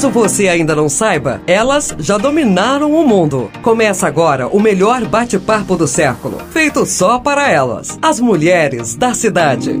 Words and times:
Caso 0.00 0.10
você 0.14 0.48
ainda 0.48 0.74
não 0.74 0.88
saiba, 0.88 1.42
elas 1.46 1.94
já 1.98 2.16
dominaram 2.16 2.90
o 2.90 3.06
mundo. 3.06 3.50
Começa 3.60 4.06
agora 4.06 4.48
o 4.48 4.58
melhor 4.58 5.04
bate-papo 5.04 5.76
do 5.76 5.86
século, 5.86 6.38
feito 6.52 6.86
só 6.86 7.18
para 7.18 7.50
elas, 7.50 7.98
as 8.00 8.18
mulheres 8.18 8.94
da 8.94 9.12
cidade. 9.12 9.78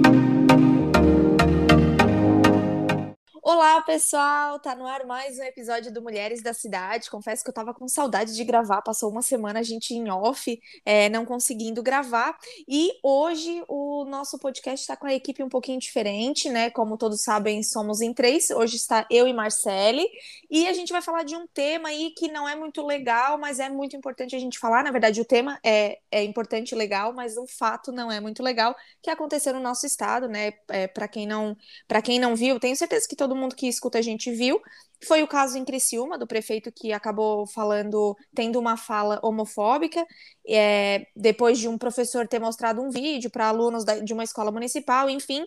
Olá, 3.60 3.82
pessoal! 3.82 4.58
Tá 4.58 4.74
no 4.74 4.86
ar 4.86 5.04
mais 5.04 5.38
um 5.38 5.42
episódio 5.42 5.92
do 5.92 6.00
Mulheres 6.00 6.42
da 6.42 6.54
Cidade. 6.54 7.10
Confesso 7.10 7.44
que 7.44 7.50
eu 7.50 7.52
tava 7.52 7.74
com 7.74 7.86
saudade 7.86 8.34
de 8.34 8.42
gravar, 8.42 8.80
passou 8.80 9.10
uma 9.10 9.20
semana 9.20 9.60
a 9.60 9.62
gente 9.62 9.92
em 9.92 10.10
off, 10.10 10.58
é, 10.82 11.10
não 11.10 11.26
conseguindo 11.26 11.82
gravar. 11.82 12.38
E 12.66 12.90
hoje 13.02 13.62
o 13.68 14.06
nosso 14.06 14.38
podcast 14.38 14.82
está 14.82 14.96
com 14.96 15.06
a 15.06 15.12
equipe 15.12 15.42
um 15.42 15.48
pouquinho 15.50 15.78
diferente, 15.78 16.48
né? 16.48 16.70
Como 16.70 16.96
todos 16.96 17.20
sabem, 17.22 17.62
somos 17.62 18.00
em 18.00 18.14
três. 18.14 18.48
Hoje 18.48 18.76
está 18.76 19.06
eu 19.10 19.28
e 19.28 19.32
Marcele. 19.34 20.08
E 20.50 20.66
a 20.66 20.72
gente 20.72 20.90
vai 20.90 21.02
falar 21.02 21.22
de 21.22 21.36
um 21.36 21.46
tema 21.46 21.90
aí 21.90 22.14
que 22.16 22.32
não 22.32 22.48
é 22.48 22.56
muito 22.56 22.80
legal, 22.80 23.36
mas 23.36 23.60
é 23.60 23.68
muito 23.68 23.94
importante 23.94 24.34
a 24.34 24.38
gente 24.38 24.58
falar. 24.58 24.82
Na 24.82 24.90
verdade, 24.90 25.20
o 25.20 25.24
tema 25.24 25.60
é, 25.62 25.98
é 26.10 26.24
importante 26.24 26.72
e 26.72 26.74
legal, 26.74 27.12
mas 27.12 27.36
o 27.36 27.46
fato 27.46 27.92
não 27.92 28.10
é 28.10 28.20
muito 28.20 28.42
legal 28.42 28.74
que 29.02 29.10
aconteceu 29.10 29.52
no 29.52 29.60
nosso 29.60 29.84
estado, 29.84 30.30
né? 30.30 30.54
É, 30.70 30.86
para 30.86 31.06
quem 31.06 31.26
não 31.26 31.54
para 31.86 32.00
quem 32.00 32.18
não 32.18 32.34
viu, 32.34 32.58
tenho 32.58 32.74
certeza 32.74 33.06
que 33.06 33.14
todo 33.14 33.36
mundo 33.36 33.49
que 33.56 33.68
escuta 33.68 33.98
a 33.98 34.02
gente 34.02 34.30
viu. 34.32 34.60
Foi 35.06 35.22
o 35.22 35.28
caso 35.28 35.56
em 35.56 35.64
Criciúma, 35.64 36.18
do 36.18 36.26
prefeito 36.26 36.70
que 36.70 36.92
acabou 36.92 37.46
falando, 37.46 38.16
tendo 38.34 38.58
uma 38.58 38.76
fala 38.76 39.18
homofóbica, 39.22 40.06
é, 40.46 41.06
depois 41.16 41.58
de 41.58 41.68
um 41.68 41.78
professor 41.78 42.28
ter 42.28 42.38
mostrado 42.38 42.82
um 42.82 42.90
vídeo 42.90 43.30
para 43.30 43.48
alunos 43.48 43.84
da, 43.84 43.98
de 43.98 44.12
uma 44.12 44.24
escola 44.24 44.50
municipal, 44.50 45.08
enfim. 45.08 45.46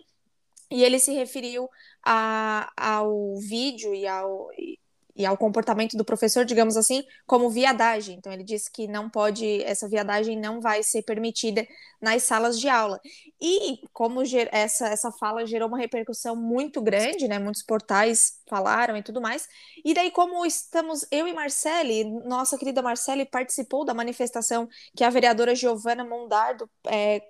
E 0.70 0.82
ele 0.82 0.98
se 0.98 1.12
referiu 1.12 1.68
a, 2.04 2.70
ao 2.76 3.36
vídeo 3.38 3.94
e 3.94 4.06
ao, 4.06 4.50
e 4.58 4.78
ao 5.24 5.36
comportamento 5.36 5.96
do 5.96 6.04
professor, 6.04 6.44
digamos 6.44 6.76
assim, 6.76 7.04
como 7.26 7.50
viadagem. 7.50 8.16
Então 8.16 8.32
ele 8.32 8.42
disse 8.42 8.70
que 8.70 8.88
não 8.88 9.08
pode, 9.08 9.62
essa 9.62 9.88
viadagem 9.88 10.38
não 10.38 10.60
vai 10.60 10.82
ser 10.82 11.02
permitida 11.02 11.66
nas 12.00 12.22
salas 12.24 12.58
de 12.58 12.68
aula. 12.68 13.00
E 13.40 13.80
como 13.92 14.22
essa, 14.50 14.88
essa 14.88 15.12
fala 15.12 15.46
gerou 15.46 15.68
uma 15.68 15.78
repercussão 15.78 16.34
muito 16.34 16.80
grande, 16.80 17.28
né? 17.28 17.38
Muitos 17.38 17.62
portais 17.62 18.40
falaram 18.48 18.96
e 18.96 19.02
tudo 19.02 19.20
mais. 19.20 19.48
E 19.84 19.94
daí, 19.94 20.10
como 20.10 20.44
estamos, 20.44 21.06
eu 21.10 21.28
e 21.28 21.32
Marcele, 21.32 22.04
nossa 22.26 22.58
querida 22.58 22.82
Marcele 22.82 23.24
participou 23.24 23.84
da 23.84 23.94
manifestação 23.94 24.68
que 24.96 25.04
a 25.04 25.10
vereadora 25.10 25.54
Giovana 25.54 26.04
Mondardo 26.04 26.68
é, 26.86 27.22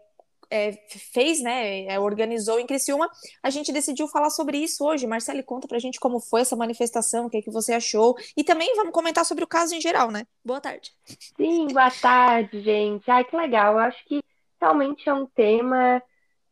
é, 0.55 0.73
fez, 1.13 1.43
né, 1.43 1.85
é, 1.87 1.99
organizou 1.99 2.61
em 2.61 2.67
Criciúma, 2.67 3.11
a 3.43 3.51
gente 3.51 3.73
decidiu 3.73 4.07
falar 4.07 4.31
sobre 4.31 4.57
isso 4.59 4.85
hoje. 4.85 5.05
Marcele, 5.05 5.43
conta 5.43 5.67
pra 5.67 5.81
gente 5.81 5.99
como 5.99 6.21
foi 6.21 6.43
essa 6.43 6.55
manifestação, 6.55 7.27
o 7.27 7.31
que, 7.31 7.39
é 7.39 7.43
que 7.43 7.51
você 7.51 7.73
achou, 7.73 8.15
e 8.37 8.45
também 8.45 8.73
vamos 8.77 8.93
comentar 8.93 9.25
sobre 9.25 9.43
o 9.43 9.49
caso 9.49 9.75
em 9.75 9.81
geral, 9.81 10.13
né? 10.13 10.25
Boa 10.45 10.61
tarde. 10.61 10.93
Sim, 11.37 11.67
boa 11.67 11.91
tarde, 11.91 12.61
gente. 12.61 13.11
Ai, 13.11 13.25
que 13.25 13.37
legal. 13.37 13.73
Eu 13.73 13.79
acho 13.81 14.05
que 14.05 14.23
realmente 14.61 15.09
é 15.09 15.13
um 15.13 15.27
tema 15.27 16.01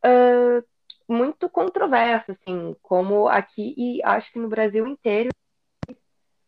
uh, 0.04 0.64
muito 1.06 1.48
controverso, 1.48 2.32
assim, 2.32 2.74
como 2.82 3.28
aqui 3.28 3.72
e 3.76 4.02
acho 4.02 4.32
que 4.32 4.38
no 4.40 4.48
Brasil 4.48 4.84
inteiro, 4.84 5.30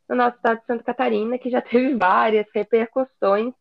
no 0.09 0.17
nosso 0.17 0.37
estado 0.37 0.59
de 0.59 0.67
Santa 0.67 0.83
Catarina, 0.83 1.39
que 1.39 1.51
já 1.51 1.63
teve 1.63 1.95
várias 1.97 2.47
repercussões 2.53 3.55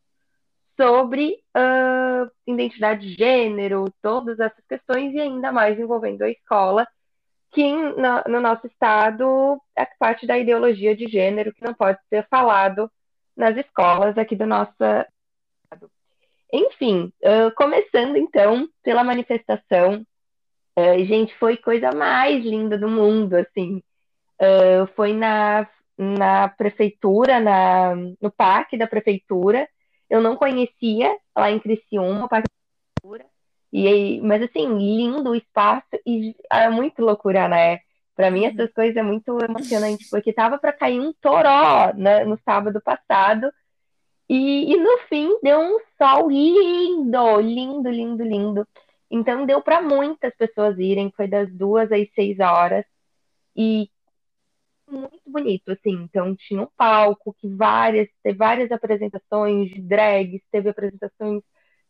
sobre 0.76 1.38
uh, 1.56 2.30
identidade 2.48 3.08
de 3.08 3.16
gênero, 3.16 3.86
todas 4.02 4.40
essas 4.40 4.64
questões, 4.68 5.14
e 5.14 5.20
ainda 5.20 5.52
mais 5.52 5.80
envolvendo 5.80 6.24
a 6.24 6.30
escola, 6.30 6.88
que 7.52 7.72
no, 7.72 8.24
no 8.28 8.42
nosso 8.42 8.66
estado 8.66 9.62
é 9.76 9.86
parte 10.00 10.26
da 10.26 10.38
ideologia 10.38 10.96
de 10.96 11.08
gênero 11.08 11.54
que 11.54 11.64
não 11.64 11.74
pode 11.74 12.00
ser 12.10 12.28
falado 12.28 12.90
nas 13.38 13.56
escolas 13.58 14.18
aqui 14.18 14.36
do 14.36 14.46
nosso 14.46 14.72
estado. 14.72 15.92
Enfim, 16.52 17.12
uh, 17.24 17.54
começando 17.56 18.16
então 18.18 18.68
pela 18.84 19.04
manifestação, 19.04 20.06
uh, 20.78 21.06
gente, 21.06 21.36
foi 21.38 21.58
coisa 21.58 21.92
mais 21.92 22.44
linda 22.44 22.78
do 22.78 22.88
mundo, 22.88 23.36
assim, 23.36 23.84
uh, 24.42 24.88
foi 24.96 25.14
na, 25.14 25.68
na 25.98 26.50
prefeitura, 26.50 27.40
na, 27.40 27.96
no 27.96 28.32
parque 28.32 28.78
da 28.78 28.88
prefeitura, 28.88 29.68
eu 30.14 30.22
não 30.22 30.36
conhecia 30.36 31.18
lá 31.36 31.50
em 31.50 31.60
Criciúma, 31.60 32.30
Parque 32.30 32.48
e 33.72 34.22
mas 34.22 34.44
assim, 34.44 34.78
lindo 34.78 35.32
o 35.32 35.36
espaço 35.36 35.88
e 36.06 36.36
é 36.52 36.70
muito 36.70 37.02
loucura, 37.02 37.48
né? 37.48 37.80
Para 38.16 38.30
mim 38.30 38.46
essas 38.46 38.68
uhum. 38.68 38.74
coisas 38.76 38.96
é 38.96 39.02
muito 39.02 39.44
emocionante, 39.44 40.08
porque 40.12 40.32
tava 40.32 40.60
para 40.60 40.72
cair 40.72 41.00
um 41.00 41.12
toró 41.14 41.92
né, 41.96 42.24
no 42.26 42.38
sábado 42.46 42.80
passado 42.80 43.52
e, 44.30 44.72
e, 44.72 44.78
no 44.78 45.00
fim 45.10 45.40
deu 45.42 45.60
um 45.60 45.80
sol 45.98 46.30
lindo, 46.30 47.40
lindo, 47.42 47.90
lindo, 47.90 48.24
lindo. 48.24 48.68
Então 49.10 49.48
deu 49.48 49.64
para 49.64 49.82
muitas 49.82 50.36
pessoas 50.36 50.78
irem, 50.78 51.12
foi 51.18 51.28
das 51.28 51.52
duas 51.52 51.92
às 51.92 52.08
seis 52.14 52.40
horas. 52.40 52.86
E 53.56 53.90
muito 54.90 55.22
bonito, 55.28 55.72
assim. 55.72 55.92
Então 56.04 56.36
tinha 56.36 56.62
um 56.62 56.68
palco 56.78 57.36
que 57.40 57.48
várias, 57.48 58.08
teve 58.22 58.38
várias 58.38 58.72
apresentações 58.72 59.70
de 59.70 59.82
drags, 59.82 60.42
teve 60.52 60.70
apresentações 60.70 61.42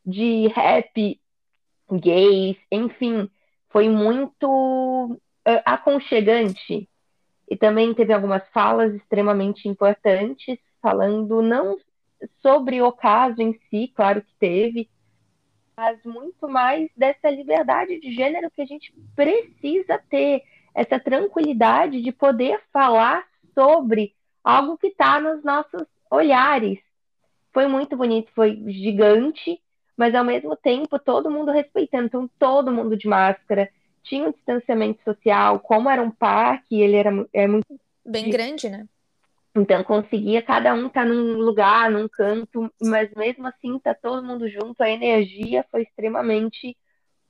de 0.06 0.48
rap 0.48 1.20
gays, 1.92 2.58
enfim, 2.72 3.30
foi 3.70 3.90
muito 3.90 4.48
uh, 5.48 5.62
aconchegante. 5.66 6.90
E 7.50 7.58
também 7.58 7.94
teve 7.94 8.14
algumas 8.14 8.48
falas 8.50 8.94
extremamente 8.94 9.68
importantes, 9.68 10.58
falando 10.81 11.42
não 11.42 11.78
sobre 12.42 12.81
o 12.81 12.92
caso 12.92 13.42
em 13.42 13.60
si, 13.70 13.92
claro 13.94 14.22
que 14.22 14.34
teve, 14.40 14.90
mas 15.75 16.02
muito 16.06 16.48
mais 16.48 16.90
dessa 16.96 17.30
liberdade 17.30 18.00
de 18.00 18.14
gênero 18.14 18.50
que 18.52 18.62
a 18.62 18.66
gente 18.66 18.94
precisa 19.16 20.00
ter 20.10 20.44
essa 20.73 21.00
tranquilidade 21.00 22.01
de 22.01 22.11
poder 22.11 22.61
falar 22.72 23.25
sobre 23.53 24.13
algo 24.44 24.78
que 24.78 24.88
está 24.88 25.19
nos 25.19 25.44
nossos 25.44 25.84
olhares. 26.09 26.79
Foi 27.53 27.67
muito 27.67 27.95
bonito, 27.95 28.31
foi 28.34 28.56
gigante, 28.67 29.62
mas 29.95 30.16
ao 30.16 30.23
mesmo 30.23 30.56
tempo 30.56 30.97
todo 30.97 31.29
mundo 31.29 31.51
respeitando, 31.51 32.06
então 32.06 32.29
todo 32.39 32.72
mundo 32.72 32.97
de 32.97 33.07
máscara, 33.07 33.69
tinha 34.01 34.28
um 34.28 34.31
distanciamento 34.31 35.01
social, 35.03 35.59
como 35.59 35.89
era 35.89 36.01
um 36.01 36.12
parque, 36.12 36.81
ele 36.81 36.95
era 36.95 37.12
é 37.31 37.47
muito 37.47 37.79
bem 38.06 38.29
grande, 38.29 38.69
né? 38.69 38.85
Então 39.56 39.83
conseguia 39.83 40.41
cada 40.41 40.73
um 40.73 40.88
estar 40.88 41.03
tá 41.03 41.06
num 41.06 41.38
lugar, 41.38 41.91
num 41.91 42.07
canto, 42.09 42.73
mas 42.81 43.13
mesmo 43.13 43.47
assim 43.47 43.78
tá 43.79 43.94
todo 43.94 44.25
mundo 44.25 44.50
junto, 44.50 44.81
a 44.81 44.89
energia 44.89 45.63
foi 45.69 45.83
extremamente 45.83 46.75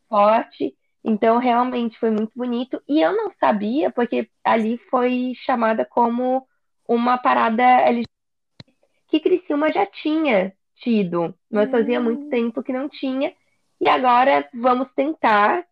forte 0.07 0.73
então, 1.03 1.37
realmente 1.37 1.99
foi 1.99 2.09
muito 2.09 2.31
bonito. 2.35 2.81
E 2.87 3.01
eu 3.01 3.15
não 3.15 3.31
sabia, 3.39 3.91
porque 3.91 4.29
ali 4.43 4.77
foi 4.89 5.33
chamada 5.45 5.85
como 5.85 6.47
uma 6.87 7.17
parada 7.17 7.63
LGBT 7.63 8.13
que 9.09 9.19
Criciúma 9.19 9.71
já 9.71 9.85
tinha 9.85 10.53
tido, 10.77 11.35
mas 11.51 11.69
fazia 11.69 11.99
muito 11.99 12.23
hum. 12.23 12.29
tempo 12.29 12.63
que 12.63 12.73
não 12.73 12.89
tinha. 12.89 13.33
E 13.79 13.87
agora 13.87 14.47
vamos 14.53 14.87
tentar, 14.95 15.65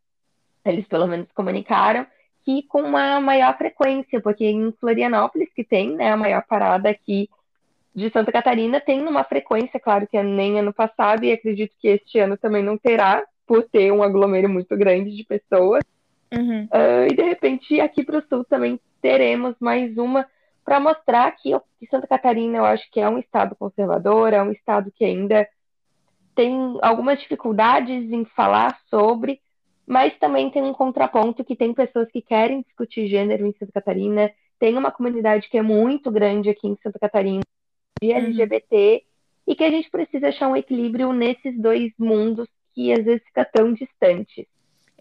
eles 0.65 0.85
pelo 0.87 1.07
menos 1.07 1.31
comunicaram, 1.31 2.05
que 2.43 2.63
com 2.63 2.81
uma 2.81 3.19
maior 3.19 3.57
frequência, 3.57 4.19
porque 4.21 4.45
em 4.45 4.71
Florianópolis, 4.73 5.51
que 5.53 5.63
tem 5.63 5.95
né, 5.95 6.11
a 6.11 6.17
maior 6.17 6.43
parada 6.45 6.89
aqui 6.89 7.29
de 7.95 8.09
Santa 8.11 8.31
Catarina, 8.31 8.79
tem 8.79 9.01
uma 9.01 9.23
frequência, 9.23 9.79
claro 9.79 10.07
que 10.07 10.17
é 10.17 10.23
nem 10.23 10.59
ano 10.59 10.73
passado, 10.73 11.23
e 11.23 11.31
acredito 11.31 11.73
que 11.79 11.87
este 11.87 12.19
ano 12.19 12.37
também 12.37 12.63
não 12.63 12.77
terá, 12.77 13.23
por 13.51 13.63
ter 13.63 13.91
um 13.91 14.01
aglomero 14.01 14.47
muito 14.47 14.77
grande 14.77 15.13
de 15.13 15.25
pessoas. 15.25 15.83
Uhum. 16.31 16.69
Uh, 16.71 17.11
e 17.11 17.13
de 17.13 17.21
repente 17.21 17.81
aqui 17.81 18.01
para 18.01 18.19
o 18.19 18.23
sul 18.29 18.45
também 18.45 18.79
teremos 19.01 19.57
mais 19.59 19.97
uma 19.97 20.25
para 20.63 20.79
mostrar 20.79 21.29
que, 21.33 21.51
que 21.77 21.85
Santa 21.87 22.07
Catarina 22.07 22.59
eu 22.59 22.63
acho 22.63 22.89
que 22.89 23.01
é 23.01 23.09
um 23.09 23.19
estado 23.19 23.53
conservador, 23.53 24.31
é 24.31 24.41
um 24.41 24.53
estado 24.53 24.89
que 24.95 25.03
ainda 25.03 25.45
tem 26.33 26.55
algumas 26.81 27.19
dificuldades 27.19 28.09
em 28.09 28.23
falar 28.23 28.79
sobre, 28.89 29.41
mas 29.85 30.17
também 30.17 30.49
tem 30.49 30.63
um 30.63 30.71
contraponto 30.71 31.43
que 31.43 31.53
tem 31.53 31.73
pessoas 31.73 32.09
que 32.09 32.21
querem 32.21 32.61
discutir 32.61 33.09
gênero 33.09 33.45
em 33.45 33.51
Santa 33.59 33.73
Catarina, 33.73 34.31
tem 34.57 34.77
uma 34.77 34.91
comunidade 34.91 35.49
que 35.49 35.57
é 35.57 35.61
muito 35.61 36.09
grande 36.09 36.49
aqui 36.49 36.69
em 36.69 36.77
Santa 36.81 36.97
Catarina 36.97 37.43
de 38.01 38.13
LGBT 38.13 38.93
uhum. 38.93 39.51
e 39.51 39.55
que 39.57 39.63
a 39.65 39.69
gente 39.69 39.89
precisa 39.89 40.29
achar 40.29 40.47
um 40.47 40.55
equilíbrio 40.55 41.11
nesses 41.11 41.59
dois 41.59 41.91
mundos 41.99 42.47
que 42.73 42.91
às 42.91 43.03
vezes 43.03 43.23
fica 43.23 43.45
tão 43.45 43.73
distante. 43.73 44.47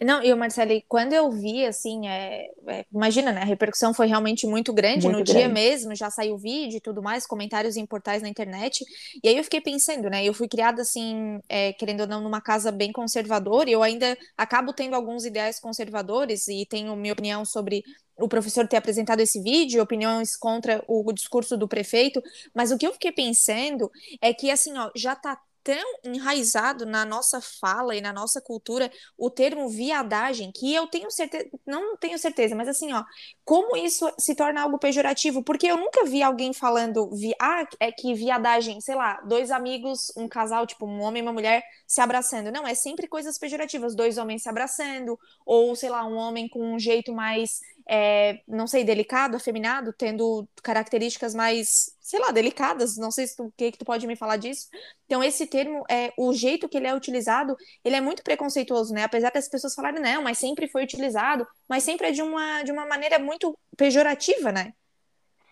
Não, 0.03 0.23
e 0.23 0.33
o 0.33 0.37
Marcelo, 0.37 0.73
quando 0.89 1.13
eu 1.13 1.31
vi, 1.31 1.67
assim, 1.67 2.09
é, 2.09 2.49
é, 2.69 2.87
imagina, 2.91 3.33
né? 3.33 3.43
A 3.43 3.45
repercussão 3.45 3.93
foi 3.93 4.07
realmente 4.07 4.47
muito 4.47 4.73
grande. 4.73 5.05
Muito 5.05 5.19
no 5.19 5.25
grande. 5.25 5.33
dia 5.33 5.49
mesmo 5.49 5.95
já 5.95 6.09
saiu 6.11 6.39
vídeo 6.39 6.79
e 6.79 6.81
tudo 6.81 7.03
mais, 7.03 7.27
comentários 7.27 7.77
em 7.77 7.85
portais 7.85 8.23
na 8.23 8.29
internet. 8.29 8.83
E 9.23 9.29
aí 9.29 9.37
eu 9.37 9.45
fiquei 9.45 9.61
pensando, 9.61 10.09
né? 10.09 10.25
Eu 10.25 10.33
fui 10.33 10.49
criada, 10.49 10.81
assim, 10.81 11.39
é, 11.51 11.75
querendo 11.75 12.01
ou 12.01 12.07
não, 12.07 12.23
numa 12.23 12.41
casa 12.41 12.73
bem 12.73 12.91
conservadora, 12.91 13.69
e 13.69 13.75
eu 13.75 13.83
ainda 13.83 14.17
acabo 14.39 14.73
tendo 14.73 14.95
alguns 14.95 15.27
ideais 15.27 15.61
conservadores 15.61 16.49
e 16.49 16.65
tenho 16.65 16.97
minha 16.97 17.13
opinião 17.13 17.45
sobre 17.45 17.85
o 18.17 18.27
professor 18.27 18.67
ter 18.67 18.77
apresentado 18.79 19.21
esse 19.21 19.43
vídeo, 19.43 19.83
opiniões 19.83 20.35
contra 20.35 20.83
o 20.89 21.13
discurso 21.13 21.59
do 21.59 21.69
prefeito, 21.69 22.23
mas 22.55 22.71
o 22.71 22.79
que 22.79 22.87
eu 22.87 22.93
fiquei 22.93 23.13
pensando 23.13 23.91
é 24.21 24.33
que, 24.33 24.51
assim, 24.51 24.77
ó, 24.79 24.91
já 24.97 25.15
tá 25.15 25.39
tão 25.71 26.01
enraizado 26.03 26.85
na 26.85 27.05
nossa 27.05 27.41
fala 27.41 27.95
e 27.95 28.01
na 28.01 28.13
nossa 28.13 28.41
cultura 28.41 28.91
o 29.17 29.31
termo 29.31 29.69
viadagem 29.69 30.51
que 30.51 30.75
eu 30.75 30.89
tenho 30.89 31.09
certeza, 31.13 31.49
não 31.65 31.97
tenho 31.97 32.19
certeza, 32.19 32.57
mas 32.57 32.67
assim, 32.67 32.93
ó, 32.93 33.05
como 33.45 33.77
isso 33.77 34.13
se 34.19 34.35
torna 34.35 34.63
algo 34.63 34.81
pejorativo? 34.81 35.45
Porque 35.45 35.69
eu 35.69 35.77
nunca 35.77 36.05
vi 36.05 36.25
alguém 36.25 36.53
falando, 36.53 37.09
vi, 37.15 37.33
ah, 37.41 37.65
é 37.79 37.93
que 37.93 38.13
viadagem, 38.15 38.81
sei 38.81 38.97
lá, 38.97 39.21
dois 39.21 39.53
amigos, 39.53 40.13
um 40.17 40.27
casal, 40.27 40.67
tipo 40.67 40.85
um 40.87 41.01
homem 41.03 41.21
e 41.21 41.23
uma 41.25 41.33
mulher 41.33 41.63
se 41.87 42.01
abraçando. 42.01 42.51
Não, 42.51 42.67
é 42.67 42.75
sempre 42.75 43.07
coisas 43.07 43.39
pejorativas, 43.39 43.95
dois 43.95 44.19
homens 44.19 44.43
se 44.43 44.49
abraçando, 44.49 45.17
ou 45.47 45.77
sei 45.77 45.89
lá, 45.89 46.05
um 46.05 46.17
homem 46.17 46.49
com 46.49 46.75
um 46.75 46.81
jeito 46.81 47.13
mais 47.13 47.61
é, 47.93 48.41
não 48.47 48.69
sei, 48.69 48.85
delicado, 48.85 49.37
afeminado, 49.37 49.93
tendo 49.93 50.49
características 50.63 51.35
mais, 51.35 51.97
sei 52.01 52.21
lá, 52.21 52.31
delicadas, 52.31 52.97
não 52.97 53.11
sei 53.11 53.27
se 53.27 53.43
o 53.43 53.53
que, 53.57 53.73
que 53.73 53.79
tu 53.79 53.85
pode 53.85 54.07
me 54.07 54.15
falar 54.15 54.37
disso. 54.37 54.69
Então, 55.07 55.25
esse 55.25 55.45
termo, 55.45 55.85
é, 55.91 56.13
o 56.17 56.33
jeito 56.33 56.69
que 56.69 56.77
ele 56.77 56.87
é 56.87 56.95
utilizado, 56.95 57.57
ele 57.85 57.97
é 57.97 58.01
muito 58.01 58.23
preconceituoso, 58.23 58.95
né? 58.95 59.03
Apesar 59.03 59.33
das 59.33 59.49
pessoas 59.49 59.75
falarem, 59.75 60.01
não, 60.01 60.23
mas 60.23 60.39
sempre 60.39 60.69
foi 60.69 60.85
utilizado, 60.85 61.45
mas 61.69 61.83
sempre 61.83 62.07
é 62.07 62.13
de 62.13 62.23
uma, 62.23 62.63
de 62.63 62.71
uma 62.71 62.87
maneira 62.87 63.19
muito 63.19 63.59
pejorativa, 63.77 64.53
né? 64.53 64.73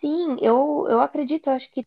Sim, 0.01 0.37
eu, 0.41 0.87
eu 0.89 1.01
acredito, 1.01 1.49
eu 1.49 1.55
acho 1.55 1.69
que 1.73 1.85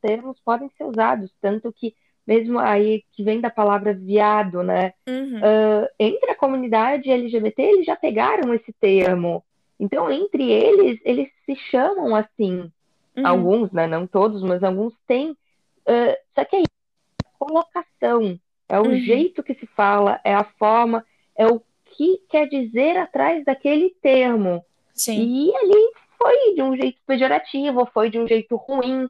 termos 0.00 0.40
podem 0.42 0.70
ser 0.70 0.84
usados, 0.84 1.30
tanto 1.38 1.70
que 1.70 1.94
mesmo 2.26 2.58
aí 2.58 3.04
que 3.12 3.22
vem 3.22 3.42
da 3.42 3.50
palavra 3.50 3.92
viado, 3.92 4.62
né? 4.62 4.94
Uhum. 5.06 5.36
Uh, 5.36 5.88
entre 5.98 6.30
a 6.30 6.36
comunidade 6.36 7.10
LGBT, 7.10 7.62
eles 7.62 7.84
já 7.84 7.94
pegaram 7.94 8.54
esse 8.54 8.72
termo. 8.80 9.44
Então, 9.78 10.10
entre 10.10 10.50
eles, 10.50 11.00
eles 11.04 11.28
se 11.44 11.56
chamam 11.70 12.14
assim. 12.14 12.70
Uhum. 13.16 13.26
Alguns, 13.26 13.72
né? 13.72 13.86
Não 13.86 14.06
todos, 14.06 14.42
mas 14.42 14.62
alguns 14.62 14.94
têm. 15.06 15.30
Uh, 15.30 16.16
só 16.34 16.44
que 16.44 16.56
é 16.56 16.60
a 16.60 17.38
colocação, 17.38 18.38
é 18.68 18.78
o 18.78 18.86
uhum. 18.86 18.96
jeito 18.96 19.42
que 19.42 19.54
se 19.54 19.66
fala, 19.66 20.20
é 20.24 20.34
a 20.34 20.44
forma, 20.44 21.04
é 21.36 21.46
o 21.46 21.60
que 21.84 22.22
quer 22.28 22.48
dizer 22.48 22.96
atrás 22.96 23.44
daquele 23.44 23.90
termo. 24.00 24.64
Sim. 24.94 25.20
E 25.20 25.56
ali 25.56 25.92
foi 26.16 26.54
de 26.54 26.62
um 26.62 26.76
jeito 26.76 26.98
pejorativo, 27.06 27.88
foi 27.92 28.08
de 28.08 28.18
um 28.18 28.26
jeito 28.26 28.56
ruim, 28.56 29.08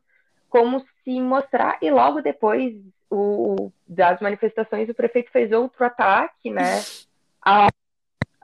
como 0.49 0.85
se 1.05 1.20
mostrar. 1.20 1.79
E 1.82 1.91
logo 1.91 2.20
depois 2.20 2.75
o, 3.11 3.70
das 3.87 4.20
manifestações, 4.20 4.88
o 4.88 4.94
prefeito 4.94 5.31
fez 5.31 5.53
outro 5.53 5.85
ataque, 5.85 6.50
né? 6.50 6.82
A, 7.44 7.67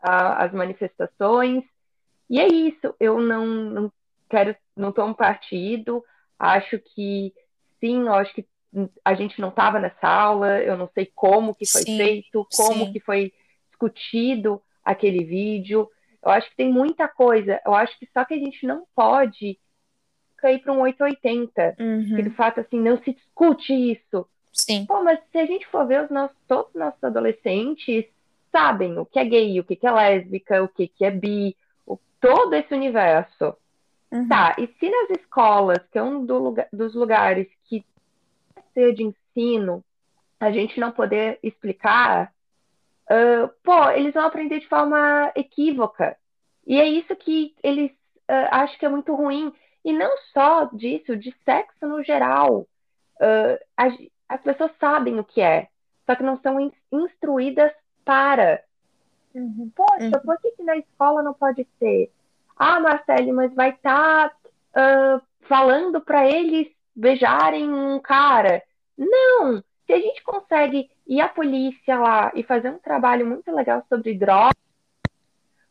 a, 0.03 0.45
as 0.45 0.53
manifestações. 0.53 1.63
E 2.29 2.41
é 2.41 2.47
isso, 2.47 2.95
eu 3.01 3.21
não, 3.21 3.47
não 3.47 3.93
quero, 4.29 4.55
não 4.77 4.91
estou 4.91 5.07
um 5.07 5.15
partido, 5.15 6.05
acho 6.39 6.79
que 6.79 7.33
sim, 7.81 8.03
eu 8.03 8.15
acho 8.15 8.35
que 8.35 8.47
a 9.05 9.15
gente 9.15 9.41
não 9.41 9.49
estava 9.49 9.79
nessa 9.79 10.07
aula, 10.07 10.61
eu 10.61 10.77
não 10.77 10.89
sei 10.95 11.11
como 11.15 11.55
que 11.55 11.67
foi 11.67 11.83
sim, 11.83 11.97
feito, 11.97 12.47
como 12.55 12.87
sim. 12.87 12.93
que 12.93 13.01
foi 13.01 13.33
discutido 13.69 14.61
aquele 14.85 15.25
vídeo. 15.25 15.89
Eu 16.23 16.31
acho 16.31 16.51
que 16.51 16.57
tem 16.57 16.71
muita 16.71 17.09
coisa. 17.09 17.61
Eu 17.65 17.75
acho 17.75 17.99
que 17.99 18.09
só 18.13 18.25
que 18.25 18.35
a 18.35 18.39
gente 18.39 18.67
não 18.67 18.87
pode 18.95 19.59
cair 20.37 20.59
para 20.61 20.73
um 20.73 20.81
880. 20.81 21.77
Uhum. 21.79 22.17
Que 22.17 22.23
de 22.23 22.31
fato 22.31 22.61
assim 22.61 22.79
não 22.79 22.99
se 23.03 23.15
discute 23.15 23.73
isso. 23.73 24.27
Sim. 24.53 24.85
Pô, 24.87 25.03
mas 25.03 25.21
se 25.31 25.39
a 25.39 25.47
gente 25.47 25.67
for 25.69 25.87
ver 25.87 26.05
os 26.05 26.11
nossos, 26.11 26.37
todos 26.47 26.69
os 26.75 26.81
nossos 26.81 27.03
adolescentes 27.03 28.05
sabem 28.51 28.99
o 28.99 29.07
que 29.07 29.19
é 29.19 29.25
gay, 29.25 29.61
o 29.61 29.65
que 29.65 29.79
é 29.87 29.91
lésbica, 29.91 30.63
o 30.63 30.69
que 30.69 30.91
é 31.01 31.11
bi, 31.11 31.57
todo 32.21 32.55
esse 32.55 32.75
universo. 32.75 33.57
Uhum. 34.11 34.27
Tá, 34.27 34.57
e 34.59 34.67
se 34.67 34.89
nas 34.89 35.11
escolas, 35.19 35.87
que 35.91 35.99
é 35.99 36.03
um 36.03 36.25
do 36.25 36.39
lugar, 36.39 36.67
dos 36.73 36.95
lugares 36.95 37.47
que 37.65 37.85
ser 38.73 38.95
de 38.95 39.05
ensino, 39.05 39.85
a 40.41 40.51
gente 40.51 40.81
não 40.81 40.91
poder 40.91 41.39
explicar, 41.43 42.33
uh, 43.11 43.49
pô, 43.63 43.91
eles 43.91 44.15
vão 44.15 44.25
aprender 44.25 44.61
de 44.61 44.69
forma 44.69 45.33
equívoca. 45.35 46.17
E 46.67 46.79
é 46.79 46.87
isso 46.87 47.15
que 47.17 47.55
eles 47.63 47.91
uh, 47.91 48.49
acham 48.51 48.79
que 48.79 48.87
é 48.87 48.89
muito 48.89 49.15
ruim. 49.15 49.53
E 49.85 49.93
não 49.93 50.17
só 50.33 50.67
disso, 50.67 51.17
de 51.17 51.35
sexo 51.45 51.87
no 51.87 52.03
geral. 52.03 52.67
Uh, 53.21 53.59
as, 53.77 53.95
as 54.29 54.41
pessoas 54.43 54.71
sabem 54.79 55.19
o 55.19 55.25
que 55.25 55.41
é, 55.41 55.69
só 56.07 56.15
que 56.15 56.23
não 56.23 56.41
são 56.41 56.71
instruídas 56.93 57.73
para. 58.05 58.63
Uhum. 59.39 59.71
Poxa, 59.75 60.05
uhum. 60.05 60.23
por 60.25 60.39
que, 60.41 60.51
que, 60.53 60.63
na 60.63 60.77
escola 60.77 61.23
não 61.23 61.35
pode 61.35 61.67
ser? 61.79 62.11
Ah, 62.57 62.81
Marcele, 62.81 63.33
mas 63.33 63.55
vai 63.55 63.71
estar 63.71 64.31
tá, 64.73 65.17
uh, 65.17 65.23
falando 65.47 66.01
para 66.01 66.29
eles 66.29 66.69
beijarem 66.95 67.73
um 67.73 67.99
cara. 68.01 68.63
Não! 68.97 69.63
Se 69.87 69.93
a 69.93 70.01
gente 70.01 70.23
consegue 70.23 70.91
ir 71.07 71.21
à 71.21 71.29
polícia 71.29 71.99
lá 71.99 72.33
e 72.35 72.43
fazer 72.43 72.71
um 72.71 72.79
trabalho 72.79 73.27
muito 73.27 73.51
legal 73.53 73.85
sobre 73.89 74.15
drogas, 74.15 74.53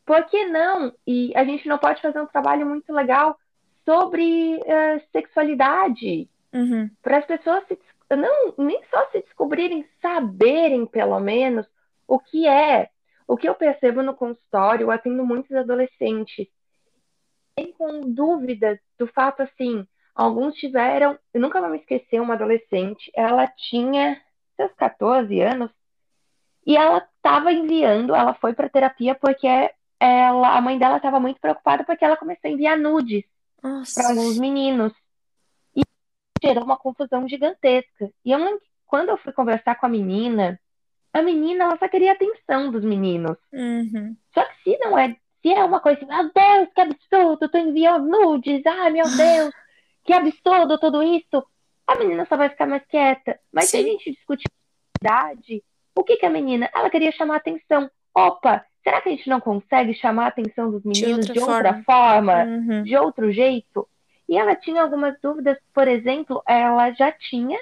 por 0.06 0.24
que 0.26 0.46
não? 0.46 0.94
E 1.06 1.34
a 1.36 1.44
gente 1.44 1.68
não 1.68 1.78
pode 1.78 2.02
fazer 2.02 2.22
um 2.22 2.26
trabalho 2.26 2.66
muito 2.66 2.92
legal 2.94 3.38
sobre 3.84 4.56
uh, 4.56 5.02
sexualidade. 5.12 6.30
Uhum. 6.54 6.90
Para 7.04 7.18
as 7.18 7.26
pessoas 7.26 7.64
se, 7.68 7.78
não, 8.16 8.54
nem 8.58 8.82
só 8.90 9.06
se 9.12 9.22
descobrirem, 9.22 9.86
saberem 10.02 10.86
pelo 10.86 11.20
menos 11.20 11.68
o 12.08 12.20
que 12.20 12.48
é. 12.48 12.90
O 13.28 13.36
que 13.36 13.48
eu 13.48 13.54
percebo 13.54 14.02
no 14.02 14.16
consultório, 14.16 14.86
eu 14.86 14.92
atendo 14.92 15.26
muitos 15.26 15.56
adolescentes. 15.56 16.48
Tem 17.56 17.74
com 17.74 18.02
dúvidas 18.02 18.80
do 18.98 19.06
fato 19.08 19.42
assim, 19.42 19.86
alguns 20.16 20.56
tiveram, 20.56 21.20
eu 21.34 21.42
nunca 21.42 21.60
vou 21.60 21.70
me 21.70 21.80
esquecer, 21.80 22.22
uma 22.22 22.36
adolescente, 22.36 23.12
ela 23.14 23.48
tinha 23.48 24.22
seus 24.56 24.72
14 24.74 25.42
anos 25.42 25.72
e 26.66 26.76
ela 26.76 26.98
estava 27.16 27.52
enviando, 27.52 28.16
ela 28.16 28.34
foi 28.34 28.54
para 28.54 28.70
terapia 28.70 29.16
porque 29.16 29.48
ela, 30.00 30.58
a 30.58 30.62
mãe 30.62 30.78
dela 30.78 30.98
estava 30.98 31.20
muito 31.20 31.40
preocupada 31.40 31.84
porque 31.84 32.06
ela 32.06 32.18
começou 32.18 32.50
a 32.50 32.52
enviar 32.52 32.78
nudes 32.78 33.24
para 33.62 34.10
alguns 34.10 34.38
meninos 34.38 34.94
e 35.76 35.82
gerou 36.44 36.64
uma 36.64 36.78
confusão 36.78 37.28
gigantesca. 37.28 38.12
E 38.24 38.32
eu, 38.32 38.62
quando 38.86 39.10
eu 39.10 39.18
fui 39.18 39.34
conversar 39.34 39.76
com 39.76 39.86
a 39.86 39.90
menina, 39.90 40.60
a 41.18 41.22
menina 41.24 41.66
ela 41.66 41.78
só 41.78 41.88
queria 41.88 42.12
a 42.12 42.14
atenção 42.14 42.72
dos 42.72 42.84
meninos. 42.84 43.38
Uhum. 43.52 44.16
Só 44.34 44.44
que 44.44 44.64
se 44.64 44.78
não 44.78 44.98
é, 44.98 45.16
se 45.42 45.52
é 45.52 45.64
uma 45.64 45.80
coisa 45.80 45.98
assim, 45.98 46.08
meu 46.08 46.32
Deus, 46.34 46.70
que 46.74 46.82
absurdo, 46.82 47.50
tu 47.50 47.58
enviou 47.58 48.00
nudes, 48.00 48.66
ai 48.66 48.92
meu 48.92 49.06
Deus, 49.18 49.54
que 50.04 50.14
absurdo 50.14 50.78
tudo 50.78 51.02
isso, 51.02 51.44
a 51.88 51.96
menina 51.96 52.26
só 52.26 52.38
vai 52.38 52.50
ficar 52.50 52.68
mais 52.68 52.86
quieta. 52.86 53.40
Mas 53.52 53.70
Sim. 53.70 53.78
se 53.78 53.84
a 53.84 53.92
gente 53.92 54.12
discutir 54.12 54.50
idade, 55.02 55.64
o 55.96 56.04
que 56.04 56.18
que 56.18 56.26
a 56.26 56.30
menina? 56.30 56.70
Ela 56.74 56.90
queria 56.90 57.12
chamar 57.12 57.36
a 57.36 57.38
atenção. 57.38 57.90
Opa, 58.14 58.66
será 58.84 59.02
que 59.02 59.10
a 59.10 59.12
gente 59.12 59.30
não 59.30 59.40
consegue 59.40 59.94
chamar 59.94 60.26
a 60.26 60.28
atenção 60.28 60.70
dos 60.70 60.84
meninos 60.84 61.26
de 61.26 61.32
outra, 61.32 61.34
de 61.34 61.40
outra 61.40 61.84
forma, 61.84 62.34
forma 62.34 62.44
uhum. 62.44 62.84
de 62.84 62.96
outro 62.98 63.32
jeito? 63.32 63.88
E 64.30 64.38
ela 64.38 64.56
tinha 64.56 64.82
algumas 64.82 65.20
dúvidas, 65.22 65.58
por 65.74 65.88
exemplo, 65.88 66.44
ela 66.46 66.92
já 66.92 67.12
tinha 67.12 67.58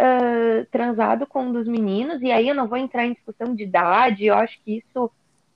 uh, 0.00 0.66
transado 0.70 1.26
com 1.26 1.44
um 1.44 1.52
dos 1.52 1.68
meninos, 1.68 2.22
e 2.22 2.32
aí 2.32 2.48
eu 2.48 2.54
não 2.54 2.66
vou 2.66 2.78
entrar 2.78 3.04
em 3.04 3.12
discussão 3.12 3.54
de 3.54 3.64
idade, 3.64 4.24
eu 4.24 4.34
acho 4.34 4.58
que 4.62 4.78
isso 4.78 5.10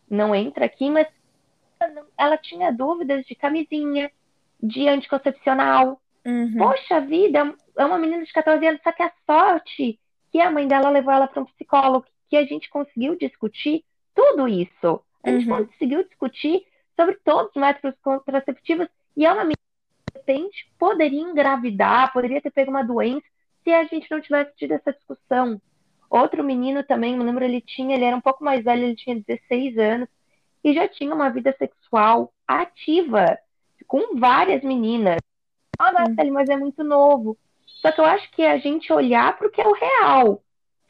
não 0.09 0.35
entra 0.35 0.67
aqui, 0.67 0.91
mas 0.91 1.09
ela 2.17 2.37
tinha 2.37 2.73
dúvidas 2.73 3.25
de 3.25 3.35
camisinha, 3.35 4.11
de 4.63 4.89
anticoncepcional. 4.89 6.01
Uhum. 6.25 6.57
Poxa 6.57 7.01
vida, 7.01 7.55
é 7.77 7.85
uma 7.85 7.99
menina 7.99 8.25
de 8.25 8.33
14 8.33 8.67
anos, 8.67 8.81
só 8.83 8.93
que 8.93 9.03
a 9.03 9.13
sorte 9.27 9.99
que 10.31 10.41
a 10.41 10.51
mãe 10.51 10.67
dela 10.67 10.91
levou 10.91 11.13
ela 11.13 11.27
para 11.27 11.43
um 11.43 11.47
psicólogo, 11.47 12.07
que 12.29 12.37
a 12.37 12.45
gente 12.45 12.69
conseguiu 12.69 13.17
discutir 13.17 13.85
tudo 14.15 14.49
isso. 14.49 15.01
A 15.23 15.31
gente 15.31 15.49
uhum. 15.49 15.67
conseguiu 15.67 16.05
discutir 16.05 16.67
sobre 16.97 17.17
todos 17.25 17.51
os 17.55 17.61
métodos 17.61 17.99
contraceptivos, 18.03 18.89
e 19.17 19.25
é 19.25 19.33
uma 19.33 19.45
menina 19.45 19.55
que 20.51 20.71
poderia 20.79 21.21
engravidar, 21.21 22.13
poderia 22.13 22.41
ter 22.41 22.51
pego 22.51 22.71
uma 22.71 22.85
doença, 22.85 23.25
se 23.65 23.73
a 23.73 23.85
gente 23.85 24.09
não 24.11 24.21
tivesse 24.21 24.55
tido 24.57 24.73
essa 24.73 24.93
discussão. 24.93 25.61
Outro 26.09 26.45
menino 26.45 26.85
também, 26.85 27.17
me 27.17 27.25
lembro, 27.25 27.45
ele 27.45 27.61
tinha, 27.61 27.97
ele 27.97 28.05
era 28.05 28.17
um 28.17 28.21
pouco 28.21 28.45
mais 28.45 28.63
velho, 28.63 28.85
ele 28.85 28.95
tinha 28.95 29.21
16 29.21 29.79
anos 29.79 30.09
e 30.63 30.73
já 30.73 30.87
tinha 30.87 31.13
uma 31.13 31.31
vida 31.31 31.53
sexual 31.59 32.33
ativa 32.47 33.39
com 33.89 34.17
várias 34.17 34.63
meninas. 34.63 35.19
Ah, 35.79 35.93
Marcelo, 35.93 36.33
mas 36.33 36.49
é 36.49 36.57
muito 36.57 36.85
novo. 36.85 37.37
Só 37.67 37.91
que 37.91 38.01
eu 38.01 38.05
acho 38.05 38.31
que 38.31 38.43
a 38.43 38.59
gente 38.59 38.93
olhar 38.93 39.37
para 39.37 39.49
o 39.49 39.51
que 39.51 39.61
é 39.61 39.67
o 39.67 39.73
real. 39.73 40.43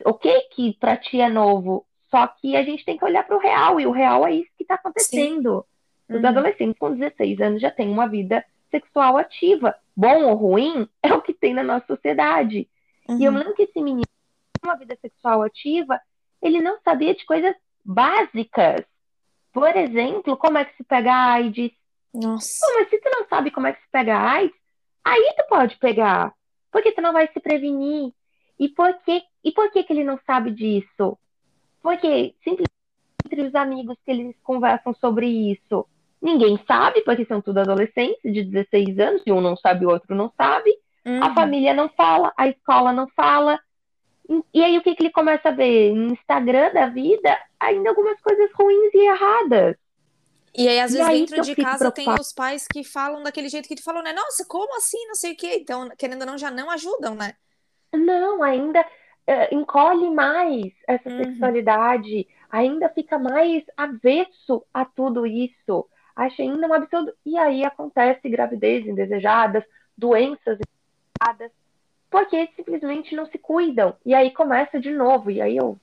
Ok 0.05 0.33
que 0.51 0.77
para 0.79 0.97
ti 0.97 1.21
é 1.21 1.29
novo, 1.29 1.87
só 2.11 2.27
que 2.27 2.57
a 2.57 2.63
gente 2.63 2.85
tem 2.85 2.97
que 2.97 3.05
olhar 3.05 3.25
para 3.25 3.37
o 3.37 3.41
real, 3.41 3.81
e 3.81 3.87
o 3.87 3.91
real 3.91 4.27
é 4.27 4.35
isso 4.35 4.51
que 4.57 4.63
está 4.63 4.75
acontecendo. 4.75 5.65
Sim. 6.09 6.17
Os 6.17 6.23
uhum. 6.23 6.29
adolescentes 6.29 6.79
com 6.79 6.95
16 6.95 7.41
anos 7.41 7.61
já 7.61 7.71
têm 7.71 7.89
uma 7.89 8.07
vida 8.07 8.45
sexual 8.71 9.17
ativa. 9.17 9.75
Bom 9.97 10.25
ou 10.25 10.35
ruim 10.35 10.89
é 11.03 11.13
o 11.13 11.23
que 11.23 11.33
tem 11.33 11.55
na 11.55 11.63
nossa 11.63 11.87
sociedade. 11.87 12.69
Uhum. 13.09 13.19
E 13.19 13.25
eu 13.25 13.33
uhum. 13.33 13.39
lembro 13.39 13.55
que 13.55 13.63
esse 13.63 13.81
menino, 13.81 14.07
uma 14.65 14.77
vida 14.77 14.97
sexual 15.01 15.43
ativa, 15.43 16.01
ele 16.43 16.61
não 16.61 16.79
sabia 16.83 17.15
de 17.15 17.25
coisas 17.25 17.55
básicas. 17.85 18.85
Por 19.53 19.75
exemplo, 19.77 20.37
como 20.37 20.59
é 20.59 20.65
que 20.65 20.77
se 20.77 20.85
pega 20.85 21.15
AIDS, 21.15 21.73
Nossa. 22.13 22.49
Pô, 22.61 22.75
mas 22.75 22.91
se 22.91 22.99
tu 22.99 23.11
não 23.11 23.29
sabe 23.29 23.51
como 23.51 23.67
é 23.67 23.73
que 23.73 23.83
se 23.83 23.89
pega 23.91 24.19
AIDS, 24.19 24.57
aí 25.05 25.35
tu 25.37 25.47
pode 25.49 25.77
pegar. 25.77 26.35
Porque 26.73 26.93
tu 26.93 27.01
não 27.01 27.13
vai 27.13 27.29
se 27.33 27.39
prevenir. 27.39 28.13
E 28.59 28.69
por 28.69 28.93
que, 29.03 29.23
e 29.45 29.53
por 29.53 29.71
que, 29.71 29.85
que 29.85 29.93
ele 29.93 30.05
não 30.05 30.19
sabe 30.27 30.51
disso? 30.51 31.19
Porque 31.83 32.35
simplesmente 32.43 32.75
entre 33.25 33.43
os 33.43 33.55
amigos 33.55 33.97
que 34.05 34.11
eles 34.11 34.37
conversam 34.43 34.95
sobre 34.95 35.27
isso, 35.27 35.87
ninguém 36.25 36.59
sabe, 36.67 37.03
porque 37.03 37.27
são 37.27 37.41
tudo 37.43 37.59
adolescentes 37.59 38.33
de 38.33 38.43
16 38.43 38.99
anos, 38.99 39.23
e 39.27 39.31
um 39.31 39.43
não 39.43 39.57
sabe, 39.57 39.85
o 39.85 39.91
outro 39.91 40.15
não 40.17 40.33
sabe. 40.37 40.75
Uhum. 41.05 41.23
A 41.23 41.35
família 41.35 41.75
não 41.75 41.89
fala, 41.91 42.33
a 42.37 42.49
escola 42.49 42.93
não 42.93 43.07
fala. 43.09 43.61
E 44.55 44.65
aí 44.65 44.79
o 44.79 44.83
que, 44.83 44.95
que 44.95 45.03
ele 45.03 45.13
começa 45.13 45.51
a 45.51 45.53
ver? 45.53 45.95
No 45.95 46.15
Instagram 46.15 46.73
da 46.73 46.87
vida, 46.87 47.39
ainda 47.61 47.91
algumas 47.91 48.19
coisas 48.21 48.51
ruins 48.55 48.95
e 48.95 49.07
erradas. 49.07 49.77
E 50.57 50.69
aí, 50.69 50.81
às 50.81 50.93
vezes, 50.93 51.07
aí 51.07 51.27
dentro 51.27 51.43
de 51.43 51.57
casa 51.57 51.91
tem 51.91 52.09
os 52.09 52.33
pais 52.33 52.67
que 52.67 52.85
falam 52.85 53.23
daquele 53.23 53.49
jeito 53.49 53.69
que 53.69 53.75
tu 53.75 53.83
falou, 53.83 54.03
né? 54.03 54.13
Nossa, 54.13 54.47
como 54.47 54.77
assim? 54.77 55.05
Não 55.09 55.15
sei 55.15 55.33
o 55.33 55.37
quê. 55.37 55.59
Então, 55.61 55.91
querendo 55.99 56.21
ou 56.23 56.27
não, 56.27 56.39
já 56.39 56.51
não 56.51 56.71
ajudam, 56.71 57.15
né? 57.15 57.35
Não, 57.93 58.43
ainda 58.43 58.85
eh, 59.27 59.55
encolhe 59.55 60.11
mais 60.11 60.73
essa 60.87 61.11
Uhum. 61.11 61.25
sexualidade, 61.25 62.27
ainda 62.51 62.89
fica 62.89 63.19
mais 63.19 63.65
avesso 63.77 64.65
a 64.73 64.85
tudo 64.85 65.27
isso. 65.27 65.87
Acha 66.15 66.43
ainda 66.43 66.67
um 66.67 66.73
absurdo. 66.73 67.13
E 67.25 67.37
aí 67.37 67.65
acontece 67.65 68.29
gravidez 68.29 68.87
indesejadas, 68.87 69.65
doenças 69.97 70.59
indesejadas, 70.59 71.53
porque 72.11 72.49
simplesmente 72.55 73.17
não 73.17 73.27
se 73.27 73.39
cuidam. 73.39 73.97
E 74.05 74.15
aí 74.15 74.31
começa 74.31 74.81
de 74.81 74.91
novo. 74.91 75.31
E 75.31 75.41
aí 75.41 75.57
eu, 75.57 75.79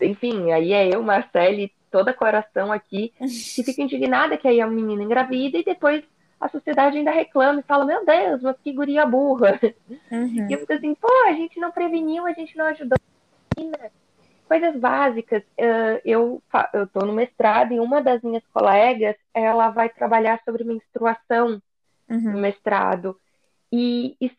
enfim, 0.00 0.52
aí 0.52 0.72
é 0.72 0.94
eu, 0.94 1.02
Marcele, 1.02 1.72
toda 1.90 2.14
coração 2.14 2.72
aqui, 2.72 3.12
que 3.18 3.62
fica 3.62 3.82
indignada 3.82 4.36
que 4.36 4.48
aí 4.48 4.60
a 4.60 4.66
menina 4.66 5.02
engravida 5.02 5.58
e 5.58 5.64
depois 5.64 6.02
a 6.40 6.48
sociedade 6.48 6.98
ainda 6.98 7.10
reclama 7.10 7.60
e 7.60 7.64
fala: 7.64 7.84
Meu 7.84 8.04
Deus, 8.04 8.42
mas 8.42 8.56
que 8.62 8.72
guria 8.72 9.06
burra. 9.06 9.58
Uhum. 10.10 10.48
E 10.48 10.52
eu 10.52 10.58
fico 10.60 10.72
assim, 10.72 10.94
pô, 10.94 11.08
a 11.26 11.32
gente 11.32 11.58
não 11.58 11.70
preveniu, 11.70 12.26
a 12.26 12.32
gente 12.32 12.56
não 12.56 12.66
ajudou. 12.66 12.98
Menina, 13.56 13.90
Coisas 14.46 14.76
básicas. 14.78 15.42
eh, 15.56 16.00
eu, 16.04 16.42
tô 16.92 17.04
no 17.04 17.12
mestrado 17.12 17.72
e 17.72 17.80
uma 17.80 18.00
das 18.00 18.22
minhas 18.22 18.46
colegas, 18.52 19.16
ela 19.34 19.70
vai 19.70 19.88
trabalhar 19.88 20.40
sobre 20.44 20.64
menstruação 20.64 21.60
no 22.08 22.16
Uhum. 22.16 22.40
mestrado. 22.40 23.18
E, 23.72 24.16
e, 24.20 24.30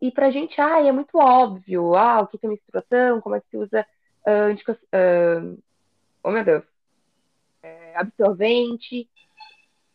e 0.00 0.10
pra 0.10 0.30
gente, 0.30 0.60
ah, 0.60 0.80
é 0.84 0.90
muito 0.90 1.16
óbvio. 1.16 1.94
Ah, 1.94 2.20
o 2.20 2.26
que 2.26 2.38
é 2.42 2.48
menstruação, 2.48 3.20
como 3.20 3.36
é 3.36 3.40
que 3.40 3.48
se 3.50 3.56
usa 3.56 3.86
ah, 4.26 4.30
antico- 4.46 4.76
ah, 4.92 5.54
oh 6.24 6.30
meu 6.30 6.44
Deus, 6.44 6.64
é, 7.62 7.92
absorvente. 7.96 9.08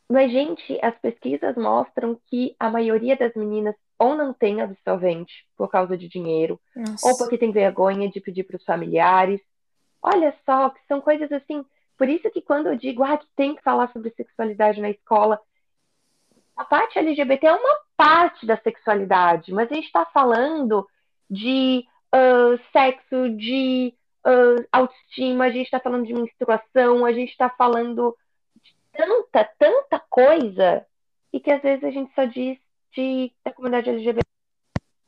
Mas, 0.09 0.31
gente, 0.31 0.79
as 0.81 0.97
pesquisas 0.99 1.55
mostram 1.57 2.17
que 2.27 2.55
a 2.57 2.69
maioria 2.69 3.17
das 3.17 3.33
meninas 3.35 3.75
ou 3.99 4.15
não 4.15 4.33
tem 4.33 4.61
absorvente 4.61 5.45
por 5.57 5.69
causa 5.69 5.97
de 5.97 6.07
dinheiro, 6.07 6.59
ou 6.75 6.81
Nossa. 6.81 7.17
porque 7.17 7.37
tem 7.37 7.51
vergonha 7.51 8.09
de 8.09 8.21
pedir 8.21 8.45
para 8.45 8.55
os 8.55 8.63
familiares. 8.63 9.41
Olha 10.09 10.33
só, 10.45 10.69
que 10.69 10.79
são 10.87 11.01
coisas 11.01 11.29
assim. 11.33 11.65
Por 11.97 12.07
isso 12.07 12.29
que 12.31 12.41
quando 12.41 12.67
eu 12.67 12.77
digo 12.77 13.03
ah, 13.03 13.17
que 13.17 13.27
tem 13.35 13.55
que 13.55 13.61
falar 13.61 13.91
sobre 13.91 14.11
sexualidade 14.11 14.79
na 14.79 14.89
escola, 14.89 15.37
a 16.55 16.63
parte 16.63 16.97
LGBT 16.97 17.47
é 17.47 17.53
uma 17.53 17.77
parte 17.97 18.45
da 18.45 18.55
sexualidade, 18.57 19.53
mas 19.53 19.69
a 19.69 19.75
gente 19.75 19.87
está 19.87 20.05
falando 20.05 20.87
de 21.29 21.85
ah, 22.13 22.57
sexo, 22.71 23.29
de 23.35 23.93
ah, 24.23 24.55
autoestima, 24.71 25.45
a 25.45 25.49
gente 25.49 25.65
está 25.65 25.79
falando 25.79 26.05
de 26.05 26.13
menstruação, 26.13 27.03
a 27.03 27.11
gente 27.11 27.31
está 27.31 27.49
falando 27.49 28.15
de 28.63 28.73
tanta, 28.93 29.43
tanta 29.59 29.99
coisa, 30.09 30.85
e 31.33 31.39
que 31.41 31.51
às 31.51 31.61
vezes 31.61 31.83
a 31.83 31.91
gente 31.91 32.13
só 32.15 32.23
diz 32.23 32.57
de, 32.93 33.33
da 33.43 33.51
comunidade 33.51 33.89
LGBT 33.89 34.25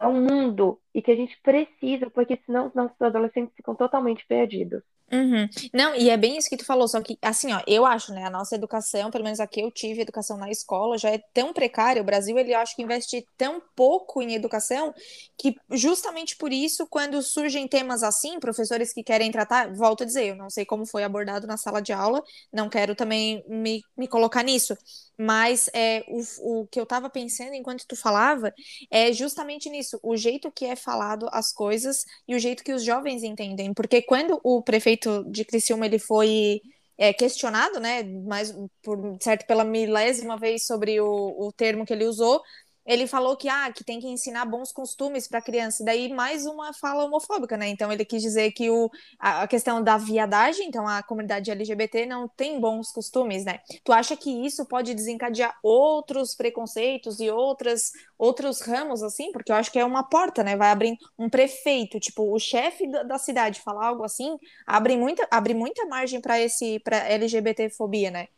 é 0.02 0.08
um 0.08 0.22
mundo 0.22 0.78
e 0.94 1.02
que 1.02 1.12
a 1.12 1.16
gente 1.16 1.38
precisa, 1.42 2.10
porque 2.10 2.40
senão 2.46 2.68
os 2.68 2.74
nossos 2.74 3.00
adolescentes 3.02 3.56
ficam 3.56 3.76
totalmente 3.76 4.26
perdidos. 4.26 4.82
Uhum. 5.12 5.50
Não, 5.74 5.96
e 5.96 6.10
é 6.10 6.16
bem 6.18 6.38
isso 6.38 6.50
que 6.50 6.58
tu 6.58 6.66
falou, 6.66 6.88
só 6.88 7.02
que, 7.02 7.18
assim, 7.22 7.52
ó, 7.52 7.62
eu 7.66 7.86
acho, 7.86 8.14
né, 8.14 8.26
a 8.26 8.30
nossa 8.30 8.56
educação, 8.56 9.10
pelo 9.10 9.24
menos 9.24 9.40
aqui 9.40 9.60
eu 9.60 9.72
tive 9.72 10.02
educação 10.02 10.38
na 10.38 10.52
escola, 10.52 10.98
já 10.98 11.10
é 11.10 11.18
tão 11.34 11.52
precária, 11.52 12.02
o 12.02 12.06
Brasil, 12.06 12.38
ele 12.38 12.54
acho 12.54 12.76
que 12.76 12.84
investe 12.84 13.26
tão 13.36 13.62
pouco 13.76 14.22
em 14.22 14.36
educação, 14.36 14.94
que 15.38 15.56
justamente 15.72 16.38
por 16.38 16.54
isso, 16.54 16.86
quando 16.88 17.22
surgem 17.24 17.68
temas 17.68 18.04
assim, 18.04 18.40
professores 18.40 18.94
que 18.94 19.04
querem 19.04 19.32
tratar, 19.32 19.74
volto 19.74 20.04
a 20.04 20.06
dizer, 20.06 20.28
eu 20.28 20.36
não 20.36 20.50
sei 20.50 20.64
como 20.64 20.86
foi 20.86 21.04
abordado 21.04 21.48
na 21.48 21.58
sala 21.58 21.82
de 21.82 21.92
aula, 21.92 22.24
não 22.54 22.70
quero 22.70 22.94
também 22.94 23.44
me, 23.48 23.82
me 23.98 24.08
colocar 24.08 24.44
nisso, 24.44 24.78
mas 25.18 25.70
é, 25.74 26.06
o, 26.08 26.62
o 26.62 26.68
que 26.68 26.80
eu 26.80 26.86
tava 26.86 27.10
pensando 27.10 27.54
enquanto 27.54 27.86
tu 27.88 27.96
falava 27.96 28.54
é 28.92 29.12
justamente 29.12 29.70
nisso, 29.70 30.00
o 30.04 30.16
jeito 30.16 30.52
que 30.52 30.66
é 30.66 30.76
falado 30.80 31.28
as 31.32 31.54
coisas 31.54 32.04
e 32.28 32.36
o 32.36 32.40
jeito 32.40 32.64
que 32.64 32.74
os 32.74 32.84
jovens 32.84 33.24
entendem, 33.24 33.74
porque 33.74 34.02
quando 34.02 34.40
o 34.44 34.62
prefeito 34.64 35.24
de 35.30 35.46
Criciúma 35.46 35.86
ele 35.86 36.00
foi 36.00 36.62
é, 36.98 37.14
questionado, 37.14 37.80
né, 37.80 38.04
mais 38.04 38.54
por 38.84 39.18
certo 39.22 39.46
pela 39.48 39.64
milésima 39.64 40.38
vez 40.38 40.66
sobre 40.66 41.00
o, 41.00 41.48
o 41.48 41.52
termo 41.54 41.86
que 41.86 41.94
ele 41.94 42.06
usou, 42.06 42.42
ele 42.90 43.06
falou 43.06 43.38
que 43.38 43.48
ah, 43.48 43.72
que 43.72 43.84
tem 43.84 44.00
que 44.00 44.08
ensinar 44.08 44.46
bons 44.46 44.72
costumes 44.72 45.28
para 45.28 45.40
criança, 45.40 45.86
daí 45.86 46.12
mais 46.12 46.48
uma 46.48 46.74
fala 46.74 47.06
homofóbica, 47.06 47.56
né? 47.56 47.68
Então 47.68 47.92
ele 47.92 48.04
quis 48.04 48.20
dizer 48.20 48.52
que 48.52 48.68
o, 48.72 48.90
a, 49.20 49.48
questão 49.48 49.84
da 49.84 49.96
viadagem, 49.96 50.68
então 50.68 50.88
a 50.88 51.04
comunidade 51.04 51.52
LGBT 51.52 52.08
não 52.08 52.28
tem 52.28 52.60
bons 52.60 52.92
costumes, 52.92 53.46
né? 53.46 53.60
Tu 53.84 53.94
acha 53.94 54.18
que 54.18 54.44
isso 54.44 54.66
pode 54.66 54.96
desencadear 54.96 55.56
outros 55.62 56.34
preconceitos 56.34 57.20
e 57.20 57.30
outras 57.30 57.92
outros 58.18 58.60
ramos 58.62 59.04
assim? 59.04 59.32
Porque 59.32 59.52
eu 59.52 59.56
acho 59.56 59.72
que 59.72 59.78
é 59.78 59.86
uma 59.86 60.02
porta, 60.02 60.44
né? 60.44 60.58
Vai 60.58 60.72
abrir 60.72 60.98
um 61.18 61.30
prefeito, 61.30 62.00
tipo, 62.00 62.34
o 62.34 62.40
chefe 62.40 62.90
da, 62.90 63.04
da 63.04 63.18
cidade 63.20 63.62
falar 63.62 63.86
algo 63.86 64.04
assim, 64.04 64.36
abre 64.66 64.98
muita 64.98 65.28
abre 65.30 65.54
muita 65.54 65.86
margem 65.86 66.20
para 66.20 66.40
esse 66.40 66.80
para 66.80 67.08
LGBT 67.08 67.70
fobia, 67.70 68.10
né? 68.10 68.30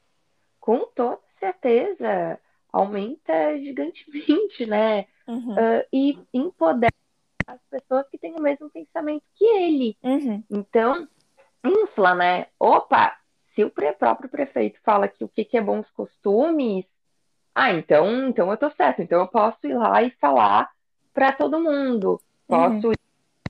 Com 0.59 0.79
toda 0.93 1.21
certeza, 1.39 2.37
aumenta 2.71 3.57
gigantemente, 3.59 4.65
né? 4.65 5.05
Uhum. 5.27 5.53
Uh, 5.53 5.85
e 5.91 6.19
empodera 6.33 6.93
as 7.47 7.59
pessoas 7.69 8.07
que 8.09 8.17
têm 8.17 8.33
o 8.35 8.41
mesmo 8.41 8.69
pensamento 8.69 9.23
que 9.35 9.45
ele. 9.45 9.97
Uhum. 10.03 10.43
Então, 10.49 11.07
infla, 11.63 12.15
né? 12.15 12.47
Opa, 12.59 13.17
se 13.53 13.63
o 13.63 13.71
próprio 13.97 14.29
prefeito 14.29 14.79
fala 14.83 15.07
que 15.07 15.23
o 15.23 15.27
que, 15.27 15.43
que 15.43 15.57
é 15.57 15.61
bons 15.61 15.89
costumes, 15.91 16.85
ah, 17.53 17.71
então, 17.71 18.27
então 18.27 18.49
eu 18.49 18.57
tô 18.57 18.69
certo, 18.71 19.01
então 19.01 19.19
eu 19.19 19.27
posso 19.27 19.67
ir 19.67 19.73
lá 19.73 20.01
e 20.01 20.11
falar 20.11 20.69
para 21.13 21.33
todo 21.33 21.59
mundo. 21.59 22.19
Posso 22.47 22.87
Uhum. 22.87 22.93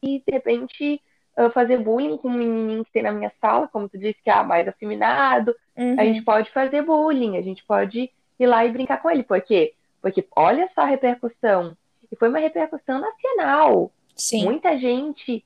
ir, 0.03 0.23
de 0.25 0.31
repente, 0.31 1.01
uh, 1.37 1.51
fazer 1.51 1.77
bullying 1.77 2.17
com 2.17 2.27
um 2.27 2.33
menininho 2.33 2.83
que 2.83 2.91
tem 2.91 3.03
na 3.03 3.11
minha 3.11 3.31
sala, 3.39 3.67
como 3.67 3.87
tu 3.87 3.97
disse, 3.97 4.21
que 4.23 4.29
é 4.29 4.43
mais 4.43 4.67
afeminado. 4.67 5.55
Uhum. 5.77 5.99
A 5.99 6.05
gente 6.05 6.23
pode 6.23 6.49
fazer 6.51 6.81
bullying, 6.81 7.37
a 7.37 7.41
gente 7.41 7.63
pode 7.63 8.11
ir 8.43 8.47
lá 8.47 8.65
e 8.65 8.71
brincar 8.71 9.01
com 9.01 9.09
ele. 9.09 9.23
Por 9.23 9.41
quê? 9.41 9.73
Porque 10.01 10.27
olha 10.35 10.69
só 10.73 10.81
a 10.81 10.85
repercussão. 10.85 11.75
E 12.11 12.15
foi 12.15 12.29
uma 12.29 12.39
repercussão 12.39 12.99
nacional. 12.99 13.91
Sim. 14.15 14.43
Muita 14.43 14.77
gente 14.77 15.45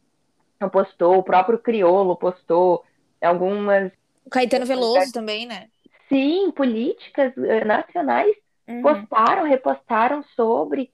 postou, 0.72 1.18
o 1.18 1.24
próprio 1.24 1.60
Criolo 1.60 2.16
postou, 2.16 2.84
algumas, 3.22 3.92
O 4.26 4.30
Caetano 4.30 4.66
Veloso 4.66 5.12
também, 5.12 5.46
né? 5.46 5.68
sim, 6.10 6.52
políticas 6.52 7.34
eh, 7.38 7.64
nacionais 7.66 8.36
Uhum. 8.68 8.82
postaram, 8.82 9.44
repostaram 9.44 10.24
sobre. 10.36 10.92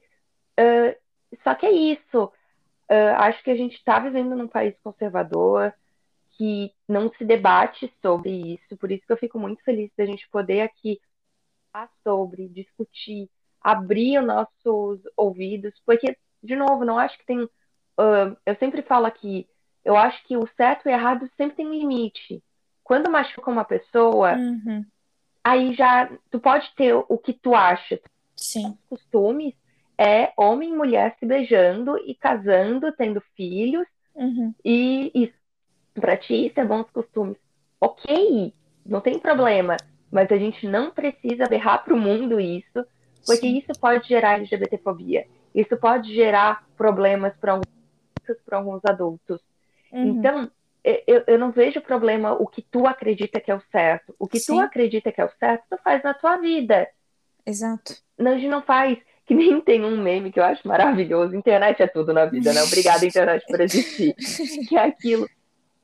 eh, 0.58 0.98
só 1.42 1.56
que 1.56 1.66
é 1.66 1.72
isso. 1.72 2.30
Eh, 2.90 3.12
acho 3.12 3.42
que 3.44 3.50
a 3.52 3.56
gente 3.56 3.76
está 3.78 3.98
vivendo 4.00 4.36
num 4.36 4.48
país 4.48 4.76
conservador 4.84 5.74
que 6.38 6.74
não 6.88 7.10
se 7.14 7.24
debate 7.24 7.90
sobre 8.02 8.30
isso. 8.56 8.76
Por 8.78 8.92
isso 8.92 9.06
que 9.08 9.14
eu 9.14 9.18
fico 9.18 9.40
muito 9.40 9.64
feliz 9.64 9.90
da 9.98 10.06
gente 10.06 10.28
poder 10.30 10.62
aqui 10.62 11.00
falar 11.72 11.90
sobre, 12.04 12.48
discutir, 12.50 13.30
abrir 13.62 14.20
os 14.20 14.26
nossos 14.26 15.00
ouvidos, 15.16 15.74
porque, 15.86 16.18
de 16.44 16.56
novo, 16.56 16.84
não 16.86 16.98
acho 17.00 17.18
que 17.18 17.26
tem. 17.26 17.48
ah, 17.98 18.36
eu 18.46 18.56
sempre 18.58 18.82
falo 18.82 19.06
aqui, 19.06 19.48
eu 19.84 19.96
acho 19.96 20.24
que 20.26 20.38
o 20.38 20.48
certo 20.56 20.88
e 20.88 20.90
o 20.90 20.94
errado 20.94 21.30
sempre 21.38 21.58
tem 21.58 21.70
limite. 21.70 22.44
Quando 22.84 23.10
machuca 23.10 23.50
uma 23.50 23.64
pessoa, 23.66 24.36
Uhum. 24.36 24.86
aí 25.44 25.74
já 25.74 26.10
tu 26.30 26.40
pode 26.40 26.70
ter 26.76 26.94
o 26.94 27.18
que 27.18 27.34
tu 27.34 27.56
acha. 27.56 28.00
Sim. 28.36 28.78
Costumes 28.90 29.54
é 29.98 30.34
homem 30.36 30.70
e 30.72 30.76
mulher 30.76 31.16
se 31.20 31.26
beijando 31.26 31.98
e 32.00 32.16
casando, 32.16 32.92
tendo 32.94 33.22
filhos, 33.36 33.88
Uhum. 34.16 34.54
e 34.64 35.12
isso. 35.14 35.42
Pra 35.94 36.16
ti, 36.18 36.48
isso 36.48 36.60
é 36.60 36.66
bons 36.66 36.90
costumes. 36.92 37.38
Ok, 37.80 38.54
não 38.86 39.02
tem 39.02 39.20
problema. 39.20 39.76
Mas 40.12 40.32
a 40.32 40.38
gente 40.38 40.68
não 40.68 40.92
precisa 40.92 41.48
berrar 41.48 41.84
pro 41.84 41.98
mundo 41.98 42.40
isso, 42.40 42.86
porque 43.26 43.48
Sim. 43.48 43.58
isso 43.58 43.80
pode 43.80 44.08
gerar 44.08 44.34
LGBTfobia. 44.34 45.26
Isso 45.54 45.78
pode 45.78 46.14
gerar 46.14 46.66
problemas 46.76 47.34
para 47.38 47.54
alguns, 47.54 48.42
pra 48.46 48.58
alguns 48.58 48.82
adultos. 48.86 49.40
Uhum. 49.92 50.08
Então, 50.08 50.52
eu, 50.84 51.24
eu 51.28 51.40
não 51.40 51.52
vejo 51.52 51.82
problema 51.82 52.34
o 52.34 52.48
que 52.48 52.62
tu 52.62 52.88
acredita 52.88 53.40
que 53.40 53.52
é 53.52 53.56
o 53.56 53.62
certo. 53.72 54.16
O 54.18 54.28
que 54.28 54.40
tu 54.40 54.54
Sim. 54.54 54.62
acredita 54.62 55.12
que 55.12 55.22
é 55.22 55.26
o 55.26 55.32
certo, 55.40 55.64
tu 55.70 55.78
faz 55.84 56.04
na 56.04 56.14
tua 56.14 56.38
vida. 56.38 56.88
exato. 57.46 57.96
Não, 58.18 58.32
a 58.32 58.36
gente 58.36 58.48
não 58.50 58.62
faz. 58.62 58.98
Que 59.26 59.36
nem 59.36 59.60
tem 59.62 59.84
um 59.86 60.02
meme 60.02 60.32
que 60.32 60.40
eu 60.40 60.44
acho 60.44 60.68
maravilhoso. 60.68 61.36
Internet 61.36 61.82
é 61.82 61.88
tudo 61.88 62.14
na 62.14 62.26
vida, 62.26 62.54
né? 62.54 62.64
Obrigada, 62.64 63.06
internet, 63.06 63.46
por 63.48 63.62
existir. 63.62 64.16
Que 64.68 64.76
é 64.78 64.86
aquilo. 64.86 65.28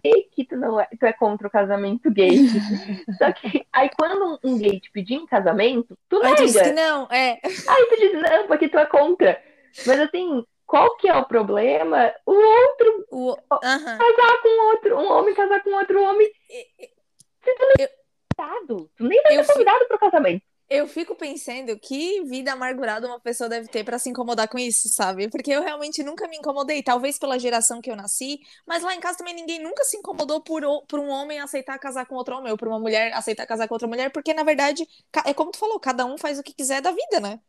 E 0.04 0.24
que 0.24 0.46
tu 0.46 0.56
não 0.56 0.80
é, 0.80 0.88
tu 1.00 1.06
é 1.06 1.13
contra 1.13 1.48
o 1.48 1.51
casamento 1.51 2.12
gay. 2.12 2.38
Só 3.18 3.32
que 3.32 3.66
aí 3.74 3.89
quando 3.98 4.39
um 4.44 4.58
gay 4.58 4.80
te 4.80 4.92
pedir 4.92 5.16
em 5.16 5.25
casamento, 5.25 5.98
tu 6.08 6.18
Aí 6.18 6.24
nega. 6.24 6.36
tu 6.36 6.46
diz 6.46 6.62
que 6.62 6.72
não, 6.72 7.08
é. 7.12 7.39
Aí 7.44 7.86
tu 7.89 7.96
diz, 7.98 8.13
não, 8.13 8.48
porque 8.48 8.70
tu 8.70 8.77
é 8.77 8.86
contra. 8.86 9.42
Mas 9.86 10.00
assim, 10.00 10.46
qual 10.66 10.96
que 10.98 11.08
é 11.10 11.16
o 11.16 11.25
problema? 11.25 12.13
O 12.25 12.32
outro 12.34 13.06
O... 13.12 13.38
Aham. 13.63 13.98
casar 13.98 14.42
com 14.42 14.70
outro, 14.70 14.98
um 15.00 15.12
homem 15.12 15.34
casar 15.34 15.63
com 15.63 15.72
outro 15.72 16.01
homem. 16.01 16.27
Se 16.48 17.56
tu 17.56 17.62
não 17.62 17.86
é 17.86 17.89
convidado, 18.38 18.89
tu 18.98 19.04
nem 19.04 19.22
vai 19.24 19.44
ser 19.44 19.54
convidado 19.54 19.86
pro 19.88 20.00
casamento. 20.00 20.44
Eu 20.70 20.86
fico 20.86 21.16
pensando 21.16 21.80
que 21.80 22.22
vida 22.26 22.52
amargurada 22.52 23.08
uma 23.08 23.22
pessoa 23.22 23.50
deve 23.50 23.70
ter 23.70 23.86
pra 23.86 23.98
se 23.98 24.10
incomodar 24.10 24.50
com 24.50 24.60
isso, 24.60 24.90
sabe? 24.90 25.30
Porque 25.30 25.50
eu 25.50 25.62
realmente 25.64 26.04
nunca 26.04 26.28
me 26.28 26.36
incomodei, 26.36 26.84
talvez 26.84 27.18
pela 27.18 27.40
geração 27.40 27.80
que 27.80 27.90
eu 27.90 27.96
nasci, 27.96 28.40
mas 28.66 28.84
lá 28.84 28.94
em 28.94 29.00
casa 29.00 29.18
também 29.18 29.34
ninguém 29.34 29.64
nunca 29.64 29.86
se 29.86 29.96
incomodou 29.96 30.42
por, 30.42 30.64
por 30.86 31.00
um 31.00 31.08
homem 31.08 31.40
aceitar 31.40 31.80
casar 31.80 32.06
com 32.06 32.16
outro 32.16 32.36
homem, 32.36 32.52
ou 32.52 32.58
por 32.58 32.68
uma 32.68 32.80
mulher 32.80 33.14
aceitar 33.14 33.48
casar 33.48 33.70
com 33.70 33.76
outra 33.76 33.88
mulher, 33.88 34.12
porque 34.12 34.34
na 34.34 34.44
verdade, 34.44 34.86
é 35.26 35.34
como 35.34 35.52
tu 35.52 35.58
falou, 35.58 35.80
cada 35.80 36.06
um 36.06 36.18
faz 36.18 36.38
o 36.38 36.44
que 36.44 36.54
quiser 36.54 36.82
da 36.82 36.92
vida, 36.92 37.22
né? 37.22 37.40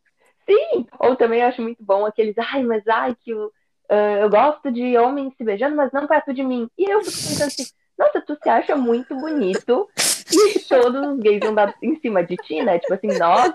Sim, 0.49 0.87
ou 0.97 1.13
também 1.17 1.43
acho 1.43 1.61
muito 1.61 1.83
bom 1.83 2.05
aqueles, 2.05 2.37
ai, 2.37 2.63
mas 2.63 2.87
ai, 2.87 3.17
que 3.21 3.33
o, 3.33 3.51
ah, 3.89 4.19
eu 4.21 4.29
gosto 4.29 4.71
de 4.71 4.97
homens 4.97 5.33
se 5.35 5.43
beijando, 5.43 5.75
mas 5.75 5.91
não 5.91 6.07
perto 6.07 6.33
de 6.33 6.41
mim. 6.41 6.69
E 6.77 6.89
eu 6.89 7.01
fico 7.01 7.17
pensando 7.17 7.47
assim, 7.47 7.65
nossa, 7.97 8.21
tu 8.21 8.37
se 8.41 8.47
acha 8.47 8.77
muito 8.77 9.13
bonito 9.13 9.89
e 10.31 10.59
todos 10.59 11.13
os 11.13 11.19
gays 11.19 11.39
vão 11.39 11.53
dar 11.53 11.73
em 11.81 11.99
cima 11.99 12.23
de 12.23 12.35
ti, 12.37 12.61
né? 12.63 12.79
Tipo 12.79 12.93
assim, 12.93 13.17
nossa, 13.17 13.53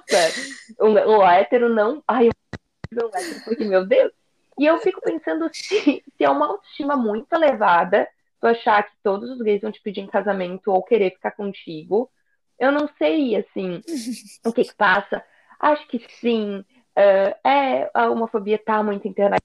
o, 0.78 0.86
o 0.88 1.28
hétero 1.28 1.68
não. 1.68 2.02
Ai, 2.06 2.28
hétero, 2.28 3.10
porque, 3.44 3.64
meu 3.64 3.86
Deus. 3.86 4.12
E 4.58 4.66
eu 4.66 4.78
fico 4.78 5.00
pensando 5.00 5.48
se, 5.52 6.02
se 6.16 6.24
é 6.24 6.30
uma 6.30 6.46
autoestima 6.46 6.96
muito 6.96 7.32
elevada, 7.32 8.08
tu 8.40 8.46
achar 8.46 8.82
que 8.84 8.92
todos 9.02 9.30
os 9.30 9.40
gays 9.40 9.60
vão 9.62 9.72
te 9.72 9.80
pedir 9.82 10.00
em 10.00 10.06
casamento 10.06 10.70
ou 10.70 10.82
querer 10.82 11.10
ficar 11.10 11.32
contigo. 11.32 12.10
Eu 12.58 12.70
não 12.70 12.88
sei, 12.98 13.34
assim, 13.36 13.80
o 14.44 14.52
que 14.52 14.64
que 14.64 14.74
passa. 14.74 15.24
Acho 15.58 15.86
que 15.88 15.98
sim. 16.20 16.64
eh, 16.96 17.36
é, 17.44 17.90
a 17.92 18.08
homofobia 18.10 18.58
tá 18.58 18.82
muito 18.82 19.08
internacionalizada 19.08 19.42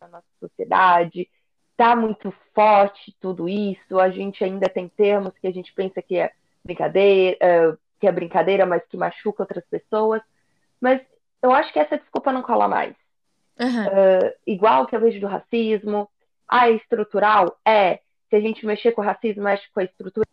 na 0.00 0.08
nossa 0.08 0.26
sociedade, 0.40 1.28
tá 1.76 1.94
muito 1.94 2.32
forte 2.54 3.14
tudo 3.20 3.48
isso. 3.48 3.98
A 4.00 4.10
gente 4.10 4.42
ainda 4.42 4.68
tem 4.68 4.88
termos 4.88 5.36
que 5.38 5.46
a 5.46 5.52
gente 5.52 5.72
pensa 5.74 6.00
que 6.00 6.16
é 6.16 6.32
brincadeira, 6.66 7.78
que 8.00 8.06
é 8.06 8.12
brincadeira, 8.12 8.66
mas 8.66 8.84
que 8.86 8.96
machuca 8.96 9.42
outras 9.42 9.64
pessoas. 9.66 10.20
Mas 10.80 11.00
eu 11.42 11.52
acho 11.52 11.72
que 11.72 11.78
essa 11.78 11.96
desculpa 11.96 12.32
não 12.32 12.42
cola 12.42 12.68
mais. 12.68 12.94
Aham. 13.58 13.88
Igual 14.46 14.86
que 14.86 14.94
eu 14.94 15.00
vejo 15.00 15.20
do 15.20 15.26
racismo. 15.26 16.08
Ah, 16.48 16.68
é 16.68 16.72
estrutural? 16.72 17.58
É. 17.64 18.00
Se 18.28 18.36
a 18.36 18.40
gente 18.40 18.66
mexer 18.66 18.92
com 18.92 19.00
o 19.00 19.04
racismo, 19.04 19.44
mexe 19.44 19.64
com 19.72 19.80
a 19.80 19.84
estrutura. 19.84 20.26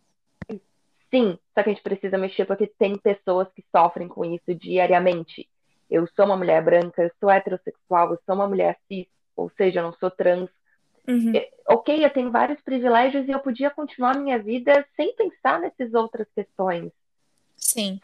Sim, 1.10 1.38
só 1.54 1.62
que 1.62 1.70
a 1.70 1.72
gente 1.72 1.82
precisa 1.82 2.18
mexer 2.18 2.44
porque 2.44 2.66
tem 2.66 2.98
pessoas 2.98 3.48
que 3.54 3.64
sofrem 3.74 4.08
com 4.08 4.24
isso 4.24 4.52
diariamente. 4.54 5.48
Eu 5.88 6.08
sou 6.08 6.24
uma 6.24 6.36
mulher 6.36 6.60
branca, 6.62 7.02
eu 7.02 7.10
sou 7.20 7.30
heterossexual, 7.30 8.10
eu 8.10 8.18
sou 8.26 8.34
uma 8.34 8.48
mulher 8.48 8.76
cis, 8.88 9.06
ou 9.36 9.48
seja, 9.56 9.78
eu 9.78 9.84
não 9.84 9.92
sou 9.92 10.10
trans. 10.10 10.50
Uhum. 11.06 11.32
Ok, 11.68 12.04
eu 12.04 12.10
tenho 12.10 12.30
vários 12.30 12.60
privilégios 12.62 13.26
e 13.28 13.30
eu 13.30 13.40
podia 13.40 13.70
continuar 13.70 14.18
minha 14.18 14.38
vida 14.38 14.86
sem 14.96 15.14
pensar 15.14 15.60
nessas 15.60 15.92
outras 15.94 16.26
questões. 16.34 16.90
Sim. 17.56 18.00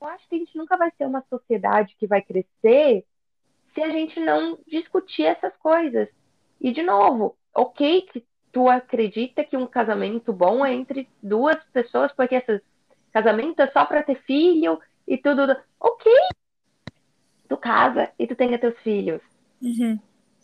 Eu 0.00 0.08
acho 0.08 0.28
que 0.28 0.34
a 0.34 0.38
gente 0.38 0.56
nunca 0.56 0.76
vai 0.76 0.90
ser 0.96 1.06
uma 1.06 1.24
sociedade 1.28 1.94
que 1.98 2.06
vai 2.06 2.22
crescer 2.22 3.04
se 3.74 3.82
a 3.82 3.88
gente 3.90 4.18
não 4.20 4.58
discutir 4.66 5.24
essas 5.24 5.56
coisas. 5.56 6.08
E, 6.60 6.72
de 6.72 6.82
novo, 6.82 7.36
ok 7.54 8.02
que 8.02 8.24
tu 8.52 8.68
acredita 8.68 9.44
que 9.44 9.56
um 9.56 9.66
casamento 9.66 10.32
bom 10.32 10.64
é 10.64 10.72
entre 10.72 11.08
duas 11.22 11.56
pessoas, 11.72 12.12
porque 12.12 12.34
esse 12.34 12.62
casamento 13.12 13.60
é 13.60 13.70
só 13.70 13.84
para 13.84 14.02
ter 14.02 14.20
filho 14.22 14.80
e 15.06 15.16
tudo. 15.16 15.56
Ok, 15.80 16.12
tu 17.48 17.56
casa 17.56 18.10
e 18.18 18.26
tu 18.26 18.34
tenha 18.34 18.58
teus 18.58 18.78
filhos. 18.80 19.22
Uhum. 19.60 19.98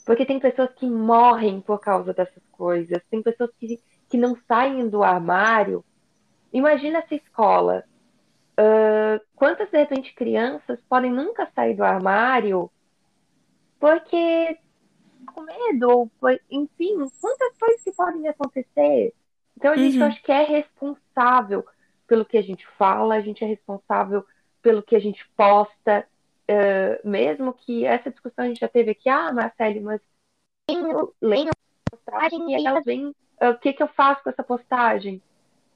Porque 0.09 0.25
tem 0.25 0.41
pessoas 0.41 0.73
que 0.75 0.89
morrem 0.89 1.61
por 1.61 1.79
causa 1.79 2.15
dessas 2.15 2.43
coisas. 2.51 3.03
Tem 3.11 3.23
pessoas 3.23 3.51
que, 3.61 3.79
que 4.09 4.17
não 4.17 4.35
saem 4.49 4.89
do 4.89 5.05
armário. 5.05 5.85
Imagina 6.53 7.01
essa 7.01 7.15
escola. 7.15 7.85
Ah, 8.57 9.21
quantas, 9.37 9.71
de 9.71 9.79
repente, 9.79 10.15
crianças 10.15 10.81
podem 10.89 11.13
nunca 11.13 11.51
sair 11.55 11.75
do 11.77 11.85
armário 11.85 12.71
porque 13.79 14.59
com 15.35 15.43
medo, 15.43 15.89
ou 15.91 16.09
por- 16.21 16.41
enfim, 16.51 16.97
quantas 17.21 17.59
coisas 17.59 17.83
que 17.83 17.93
podem 17.93 18.27
acontecer. 18.29 19.15
Então 19.57 19.73
a 19.73 19.77
gente 19.77 19.99
Uhum. 19.99 20.07
acho 20.07 20.23
que 20.23 20.33
é 20.33 20.43
responsável 20.43 21.65
pelo 22.07 22.25
que 22.25 22.39
a 22.39 22.43
gente 22.43 22.67
fala, 22.79 23.17
a 23.17 23.21
gente 23.21 23.45
é 23.45 23.47
responsável 23.47 24.25
pelo 24.63 24.83
que 24.83 24.97
a 24.97 25.01
gente 25.01 25.29
posta, 25.37 26.09
eh, 26.49 27.01
mesmo 27.05 27.53
que 27.53 27.85
essa 27.85 28.11
discussão 28.11 28.45
a 28.45 28.49
gente 28.49 28.61
já 28.61 28.69
teve 28.69 28.91
aqui, 28.91 29.09
ah, 29.09 29.33
Marcele, 29.33 29.81
mas 29.81 30.01
leio, 30.71 31.15
leio 31.21 31.51
a 31.51 31.91
postagem 31.91 32.51
e 32.51 32.55
aí 32.55 32.67
elas 32.67 32.85
vêm, 32.85 33.15
o 33.41 33.55
que 33.59 33.73
que 33.73 33.83
eu 33.83 33.89
faço 33.89 34.23
com 34.23 34.31
essa 34.31 34.43
postagem? 34.43 35.23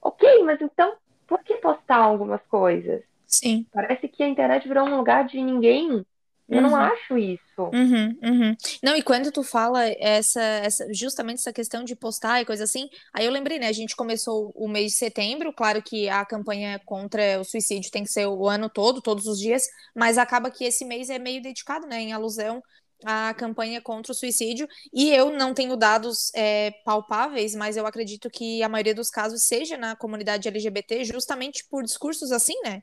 Ok, 0.00 0.42
mas 0.44 0.60
então 0.60 0.96
por 1.26 1.42
que 1.44 1.54
postar 1.56 1.98
algumas 1.98 2.42
coisas? 2.46 3.02
Sim. 3.26 3.66
Parece 3.72 4.08
que 4.08 4.22
a 4.22 4.28
internet 4.28 4.66
virou 4.68 4.86
um 4.86 4.96
lugar 4.96 5.24
de 5.24 5.40
ninguém. 5.42 6.04
Eu 6.52 6.62
não 6.62 6.70
Uhum. 6.70 6.76
acho 6.76 7.18
isso. 7.18 7.42
Uhum, 7.72 8.18
uhum. 8.22 8.56
Não, 8.82 8.96
e 8.96 9.02
quando 9.02 9.32
tu 9.32 9.42
fala 9.42 9.84
essa, 9.98 10.40
essa, 10.42 10.86
justamente 10.92 11.38
essa 11.38 11.52
questão 11.52 11.84
de 11.84 11.96
postar 11.96 12.40
e 12.40 12.44
coisa 12.44 12.64
assim, 12.64 12.88
aí 13.14 13.24
eu 13.24 13.32
lembrei, 13.32 13.58
né? 13.58 13.68
A 13.68 13.72
gente 13.72 13.96
começou 13.96 14.52
o 14.54 14.68
mês 14.68 14.92
de 14.92 14.98
setembro, 14.98 15.52
claro 15.52 15.82
que 15.82 16.08
a 16.08 16.24
campanha 16.26 16.78
contra 16.84 17.40
o 17.40 17.44
suicídio 17.44 17.90
tem 17.90 18.04
que 18.04 18.10
ser 18.12 18.26
o 18.26 18.48
ano 18.48 18.68
todo, 18.68 19.00
todos 19.00 19.26
os 19.26 19.38
dias, 19.38 19.66
mas 19.94 20.18
acaba 20.18 20.50
que 20.50 20.64
esse 20.64 20.84
mês 20.84 21.08
é 21.10 21.18
meio 21.18 21.40
dedicado, 21.42 21.86
né, 21.86 22.00
em 22.00 22.12
alusão 22.12 22.62
à 23.04 23.34
campanha 23.34 23.80
contra 23.80 24.12
o 24.12 24.14
suicídio. 24.14 24.68
E 24.92 25.10
eu 25.12 25.30
não 25.32 25.54
tenho 25.54 25.76
dados 25.76 26.30
é, 26.34 26.70
palpáveis, 26.84 27.54
mas 27.54 27.76
eu 27.76 27.86
acredito 27.86 28.30
que 28.30 28.62
a 28.62 28.68
maioria 28.68 28.94
dos 28.94 29.10
casos 29.10 29.42
seja 29.44 29.76
na 29.76 29.96
comunidade 29.96 30.48
LGBT, 30.48 31.04
justamente 31.04 31.64
por 31.70 31.82
discursos 31.84 32.30
assim, 32.32 32.54
né? 32.64 32.82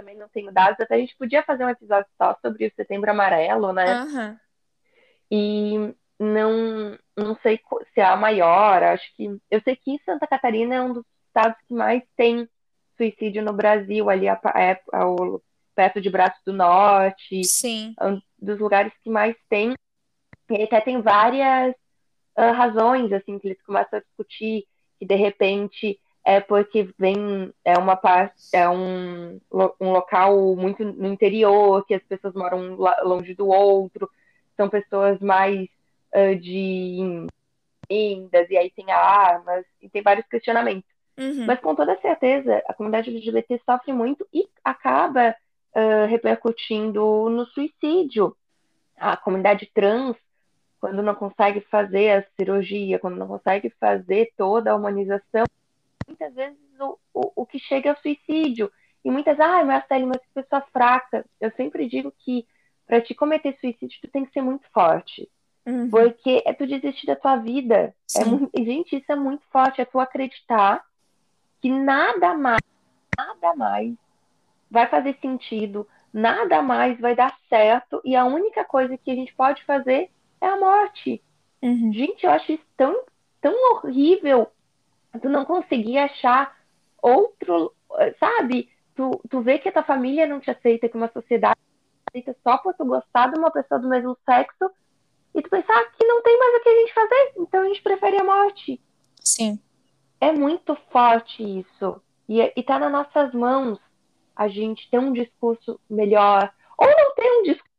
Também 0.00 0.16
não 0.16 0.30
tenho 0.30 0.50
dados, 0.50 0.80
até 0.80 0.94
a 0.94 0.98
gente 0.98 1.14
podia 1.14 1.42
fazer 1.42 1.62
um 1.62 1.68
episódio 1.68 2.10
só 2.16 2.34
sobre 2.40 2.66
o 2.66 2.72
Setembro 2.74 3.10
Amarelo, 3.10 3.70
né? 3.70 3.92
Aham. 3.92 4.40
E 5.30 5.94
não, 6.18 6.98
não 7.14 7.36
sei 7.42 7.60
se 7.92 8.00
é 8.00 8.04
a 8.04 8.16
maior, 8.16 8.82
acho 8.82 9.04
que. 9.14 9.26
Eu 9.50 9.60
sei 9.60 9.76
que 9.76 10.00
Santa 10.06 10.26
Catarina 10.26 10.74
é 10.74 10.80
um 10.80 10.94
dos 10.94 11.04
estados 11.26 11.58
que 11.68 11.74
mais 11.74 12.02
tem 12.16 12.48
suicídio 12.96 13.42
no 13.44 13.52
Brasil, 13.52 14.08
ali 14.08 14.26
a, 14.26 14.40
é, 14.56 14.80
ao- 14.90 15.42
perto 15.74 16.00
de 16.00 16.08
Braço 16.08 16.40
do 16.46 16.52
Norte, 16.54 17.44
Sim. 17.44 17.94
é 18.00 18.06
um 18.06 18.22
dos 18.38 18.58
lugares 18.58 18.94
que 19.04 19.10
mais 19.10 19.36
tem. 19.50 19.74
E 20.48 20.62
até 20.62 20.80
tem 20.80 21.02
várias 21.02 21.74
ah, 22.36 22.52
razões, 22.52 23.12
assim, 23.12 23.38
que 23.38 23.48
eles 23.48 23.62
começam 23.62 23.98
a 23.98 24.02
discutir, 24.02 24.66
que 24.98 25.04
de 25.04 25.14
repente 25.14 26.00
é 26.24 26.40
porque 26.40 26.92
vem, 26.98 27.52
é 27.64 27.76
uma 27.78 27.96
parte, 27.96 28.34
é 28.52 28.68
um, 28.68 29.40
um 29.80 29.90
local 29.90 30.54
muito 30.54 30.84
no 30.84 31.08
interior, 31.08 31.84
que 31.86 31.94
as 31.94 32.02
pessoas 32.02 32.34
moram 32.34 32.76
longe 33.02 33.34
do 33.34 33.48
outro, 33.48 34.08
são 34.56 34.68
pessoas 34.68 35.18
mais 35.20 35.68
ah, 36.12 36.34
de 36.34 37.26
endas, 37.88 38.48
e 38.50 38.56
aí 38.56 38.70
tem 38.70 38.90
armas, 38.90 39.64
e 39.80 39.88
tem 39.88 40.02
vários 40.02 40.26
questionamentos. 40.26 40.88
Uhum. 41.18 41.46
Mas 41.46 41.60
com 41.60 41.74
toda 41.74 42.00
certeza, 42.00 42.62
a 42.66 42.74
comunidade 42.74 43.10
LGBT 43.10 43.60
sofre 43.64 43.92
muito 43.92 44.26
e 44.32 44.46
acaba 44.64 45.34
ah, 45.74 46.06
repercutindo 46.06 47.28
no 47.30 47.46
suicídio. 47.46 48.36
A 48.96 49.16
comunidade 49.16 49.70
trans, 49.72 50.16
quando 50.78 51.02
não 51.02 51.14
consegue 51.14 51.60
fazer 51.62 52.10
a 52.10 52.26
cirurgia, 52.36 52.98
quando 52.98 53.16
não 53.16 53.26
consegue 53.26 53.70
fazer 53.80 54.32
toda 54.36 54.70
a 54.70 54.76
humanização, 54.76 55.44
muitas 56.10 56.34
vezes 56.34 56.58
o, 56.78 56.98
o, 57.14 57.32
o 57.42 57.46
que 57.46 57.58
chega 57.58 57.90
é 57.90 57.92
o 57.92 58.00
suicídio. 58.00 58.70
E 59.04 59.10
muitas, 59.10 59.38
ai, 59.40 59.64
Marcele, 59.64 60.04
mas 60.04 60.18
que 60.18 60.34
pessoa 60.34 60.60
fraca. 60.72 61.24
Eu 61.40 61.50
sempre 61.52 61.88
digo 61.88 62.12
que 62.18 62.46
para 62.86 63.00
te 63.00 63.14
cometer 63.14 63.56
suicídio, 63.60 64.00
tu 64.02 64.08
tem 64.08 64.24
que 64.24 64.32
ser 64.32 64.42
muito 64.42 64.66
forte. 64.72 65.28
Uhum. 65.64 65.88
Porque 65.88 66.42
é 66.44 66.52
tu 66.52 66.66
desistir 66.66 67.06
da 67.06 67.16
tua 67.16 67.36
vida. 67.36 67.94
É 68.16 68.24
muito, 68.24 68.50
gente, 68.56 68.96
isso 68.96 69.10
é 69.10 69.16
muito 69.16 69.44
forte. 69.50 69.80
É 69.80 69.84
tu 69.84 70.00
acreditar 70.00 70.84
que 71.60 71.70
nada 71.70 72.34
mais, 72.34 72.62
nada 73.16 73.54
mais 73.54 73.94
vai 74.70 74.86
fazer 74.86 75.16
sentido, 75.20 75.86
nada 76.12 76.62
mais 76.62 76.98
vai 76.98 77.14
dar 77.14 77.36
certo 77.48 78.00
e 78.04 78.16
a 78.16 78.24
única 78.24 78.64
coisa 78.64 78.96
que 78.96 79.10
a 79.10 79.14
gente 79.14 79.34
pode 79.34 79.64
fazer 79.64 80.10
é 80.40 80.46
a 80.46 80.58
morte. 80.58 81.22
Uhum. 81.62 81.92
Gente, 81.92 82.24
eu 82.24 82.30
acho 82.30 82.52
isso 82.52 82.64
tão, 82.76 83.04
tão 83.40 83.54
horrível 83.72 84.50
tu 85.18 85.28
não 85.28 85.44
conseguir 85.44 85.98
achar 85.98 86.56
outro, 87.02 87.72
sabe? 88.18 88.68
tu, 89.00 89.20
tu 89.30 89.40
vê 89.40 89.58
que 89.58 89.68
a 89.68 89.72
tua 89.72 89.82
família 89.82 90.26
não 90.26 90.40
te 90.40 90.50
aceita, 90.50 90.88
que 90.88 90.96
uma 90.96 91.10
sociedade 91.10 91.58
aceita 92.06 92.36
só 92.42 92.58
por 92.58 92.74
tu 92.74 92.84
gostar 92.84 93.30
de 93.30 93.38
uma 93.38 93.50
pessoa 93.50 93.80
do 93.80 93.88
mesmo 93.88 94.16
sexo, 94.26 94.70
e 95.34 95.40
tu 95.40 95.48
pensar 95.48 95.72
ah, 95.72 95.90
que 95.96 96.04
não 96.04 96.22
tem 96.22 96.38
mais 96.38 96.54
o 96.54 96.62
que 96.62 96.68
a 96.68 96.80
gente 96.80 96.94
fazer, 96.94 97.32
então 97.38 97.62
a 97.62 97.66
gente 97.66 97.82
prefere 97.82 98.20
a 98.20 98.24
morte. 98.24 98.80
Sim. 99.24 99.58
É 100.20 100.32
muito 100.32 100.76
forte 100.92 101.42
isso. 101.42 102.02
E, 102.28 102.40
e 102.54 102.62
tá 102.62 102.78
nas 102.78 102.92
nossas 102.92 103.32
mãos 103.32 103.78
a 104.36 104.48
gente 104.48 104.88
ter 104.90 104.98
um 104.98 105.12
discurso 105.12 105.80
melhor, 105.88 106.52
ou 106.76 106.86
não 106.86 107.14
ter 107.14 107.30
um 107.38 107.42
discurso 107.44 107.70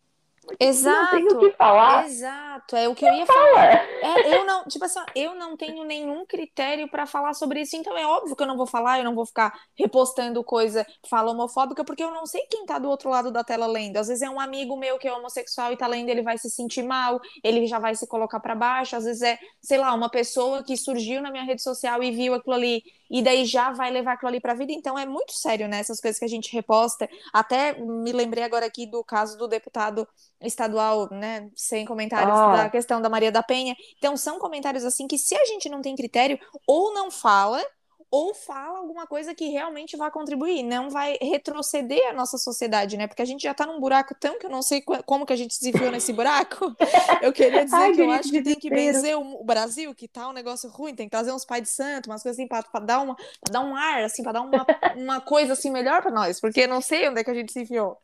Exato. 0.60 1.15
Não 1.15 1.28
tenho 1.28 1.38
o 1.38 1.39
que 1.39 1.52
falar. 1.56 2.06
Exato, 2.06 2.51
é 2.74 2.88
o 2.88 2.95
que 2.95 3.06
eu 3.06 3.13
ia 3.13 3.26
falar. 3.26 3.76
É, 4.02 4.36
eu 4.36 4.45
não, 4.45 4.63
tipo 4.65 4.84
assim, 4.86 5.00
eu 5.15 5.36
não 5.36 5.56
tenho 5.56 5.84
nenhum 5.84 6.26
critério 6.26 6.89
para 6.89 7.06
falar 7.06 7.34
sobre 7.34 7.62
isso, 7.62 7.76
então 7.76 7.97
é 7.97 8.06
óbvio 8.06 8.36
que 8.36 8.43
eu 8.43 8.47
não 8.47 8.58
vou 8.58 8.65
falar, 8.65 9.00
eu 9.00 9.04
não 9.04 9.15
vou 9.15 9.26
ficar 9.26 9.54
repostando 9.78 10.43
coisa, 10.43 10.86
fala 11.10 11.32
homofóbica, 11.32 11.84
porque 11.84 12.04
eu 12.04 12.12
não 12.12 12.26
sei 12.26 12.41
quem 12.50 12.65
tá 12.65 12.80
do 12.80 12.89
outro 12.89 13.10
lado 13.10 13.32
da 13.32 13.43
tela 13.43 13.67
lendo. 13.67 13.97
Às 13.97 14.08
vezes 14.08 14.21
é 14.21 14.30
um 14.30 14.39
amigo 14.39 14.78
meu 14.78 14.97
que 14.97 15.08
é 15.08 15.13
homossexual 15.13 15.71
e 15.71 15.78
tá 15.78 15.88
lendo, 15.88 16.10
ele 16.10 16.21
vai 16.21 16.38
se 16.38 16.50
sentir 16.50 16.84
mal, 16.84 17.19
ele 17.43 17.67
já 17.67 17.80
vai 17.80 17.95
se 17.95 18.08
colocar 18.08 18.39
para 18.39 18.56
baixo, 18.56 18.95
às 18.95 19.06
vezes 19.06 19.21
é, 19.21 19.38
sei 19.62 19.78
lá, 19.78 19.93
uma 19.93 20.10
pessoa 20.10 20.63
que 20.63 20.76
surgiu 20.76 21.21
na 21.21 21.32
minha 21.32 21.43
rede 21.43 21.62
social 21.62 22.02
e 22.04 22.12
viu 22.12 22.34
aquilo 22.34 22.56
ali 22.56 22.84
e 23.12 23.21
daí 23.21 23.45
já 23.45 23.71
vai 23.74 23.91
levar 23.91 24.13
aquilo 24.13 24.30
ali 24.30 24.39
para 24.39 24.54
vida. 24.54 24.71
Então 24.71 24.97
é 24.97 25.06
muito 25.06 25.34
sério, 25.34 25.67
né? 25.67 25.80
Essas 25.80 26.00
coisas 26.00 26.17
que 26.17 26.24
a 26.24 26.30
gente 26.30 26.52
reposta. 26.54 27.10
Até 27.34 27.78
me 27.78 28.13
lembrei 28.13 28.41
agora 28.41 28.65
aqui 28.65 28.86
do 28.86 29.04
caso 29.04 29.38
do 29.38 29.50
deputado 29.50 30.08
estadual, 30.41 31.10
né? 31.12 31.50
Sem 31.54 31.86
comentários 31.86 32.39
ah. 32.39 32.51
Da 32.58 32.70
questão 32.70 33.02
da 33.02 33.10
Maria 33.10 33.32
da 33.32 33.44
Penha. 33.44 33.76
Então 33.98 34.16
são 34.18 34.40
comentários 34.40 34.84
assim 34.84 35.08
que 35.08 35.18
se 35.18 35.36
a 35.36 35.46
gente 35.46 35.70
não 35.70 35.82
tem 35.82 35.96
critério, 35.96 36.40
ou 36.68 36.94
não 36.94 37.10
fala, 37.10 37.64
ou 38.12 38.34
fala 38.34 38.80
alguma 38.80 39.08
coisa 39.08 39.34
que 39.34 39.48
realmente 39.48 39.96
vai 39.96 40.12
contribuir, 40.12 40.64
não 40.64 40.90
vai 40.90 41.18
retroceder 41.22 42.10
a 42.10 42.14
nossa 42.14 42.38
sociedade, 42.38 42.98
né? 42.98 43.08
Porque 43.08 43.22
a 43.22 43.26
gente 43.26 43.44
já 43.44 43.54
tá 43.54 43.66
num 43.66 43.80
buraco 43.80 44.14
tão 44.20 44.38
que 44.38 44.46
eu 44.46 44.50
não 44.50 44.62
sei 44.62 44.84
como 45.06 45.26
que 45.26 45.32
a 45.32 45.36
gente 45.38 45.54
se 45.54 45.70
enfiou 45.70 45.90
nesse 45.90 46.12
buraco. 46.12 46.76
Eu 47.22 47.32
queria 47.32 47.64
dizer 47.64 47.78
Ai, 47.78 47.94
que 47.94 48.02
eu 48.02 48.12
acho 48.12 48.32
que 48.32 48.42
tem 48.42 48.56
que 48.56 48.70
benzer 48.70 49.16
o 49.18 49.44
Brasil, 49.44 49.94
que 49.94 50.08
tá 50.08 50.28
um 50.28 50.34
negócio 50.34 50.70
ruim, 50.70 50.96
tem 50.96 51.06
que 51.06 51.12
trazer 51.12 51.32
uns 51.32 51.46
pais 51.46 51.62
de 51.62 51.70
santo, 51.70 52.10
umas 52.10 52.24
coisas 52.24 52.38
assim 52.38 52.48
pra, 52.48 52.64
pra 52.64 52.82
dar, 52.82 53.00
uma, 53.00 53.16
pra 53.16 53.52
dar 53.52 53.62
um 53.62 53.76
ar, 53.76 54.04
assim, 54.04 54.24
pra 54.24 54.32
dar 54.32 54.42
uma, 54.42 54.66
uma 54.98 55.22
coisa 55.22 55.54
assim 55.54 55.70
melhor 55.70 56.02
para 56.02 56.10
nós, 56.10 56.40
porque 56.42 56.62
eu 56.62 56.68
não 56.68 56.82
sei 56.82 57.08
onde 57.08 57.22
é 57.22 57.24
que 57.24 57.30
a 57.30 57.34
gente 57.34 57.54
se 57.54 57.62
enfiou. 57.62 57.98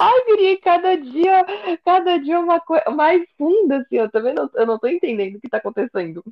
Ai, 0.00 0.24
Guri, 0.26 0.56
cada 0.58 0.96
dia, 0.96 1.46
cada 1.84 2.18
dia 2.18 2.38
uma 2.38 2.60
coisa 2.60 2.90
mais 2.90 3.22
funda, 3.36 3.78
assim, 3.78 3.96
eu 3.96 4.10
também 4.10 4.34
não, 4.34 4.50
eu 4.54 4.66
não 4.66 4.78
tô 4.78 4.86
entendendo 4.86 5.36
o 5.36 5.40
que 5.40 5.48
tá 5.48 5.58
acontecendo. 5.58 6.22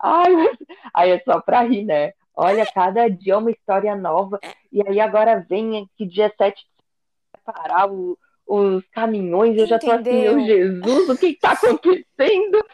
Ai, 0.00 0.30
mas... 0.32 0.56
Aí 0.94 1.10
é 1.10 1.18
só 1.20 1.40
pra 1.40 1.62
rir, 1.62 1.84
né? 1.84 2.12
Olha, 2.34 2.64
cada 2.66 3.08
dia 3.08 3.34
é 3.34 3.36
uma 3.36 3.50
história 3.50 3.96
nova. 3.96 4.38
E 4.72 4.80
aí 4.86 5.00
agora 5.00 5.44
vem 5.48 5.88
que 5.96 6.06
dia 6.06 6.32
7 6.38 6.64
parar 7.44 7.90
o, 7.90 8.16
os 8.46 8.82
caminhões. 8.92 9.56
Eu 9.56 9.64
Entendeu? 9.64 9.68
já 9.68 9.78
tô 9.78 9.90
assim, 9.90 10.22
meu 10.22 10.40
Jesus, 10.40 11.08
o 11.08 11.18
que 11.18 11.26
está 11.26 11.52
acontecendo? 11.52 12.64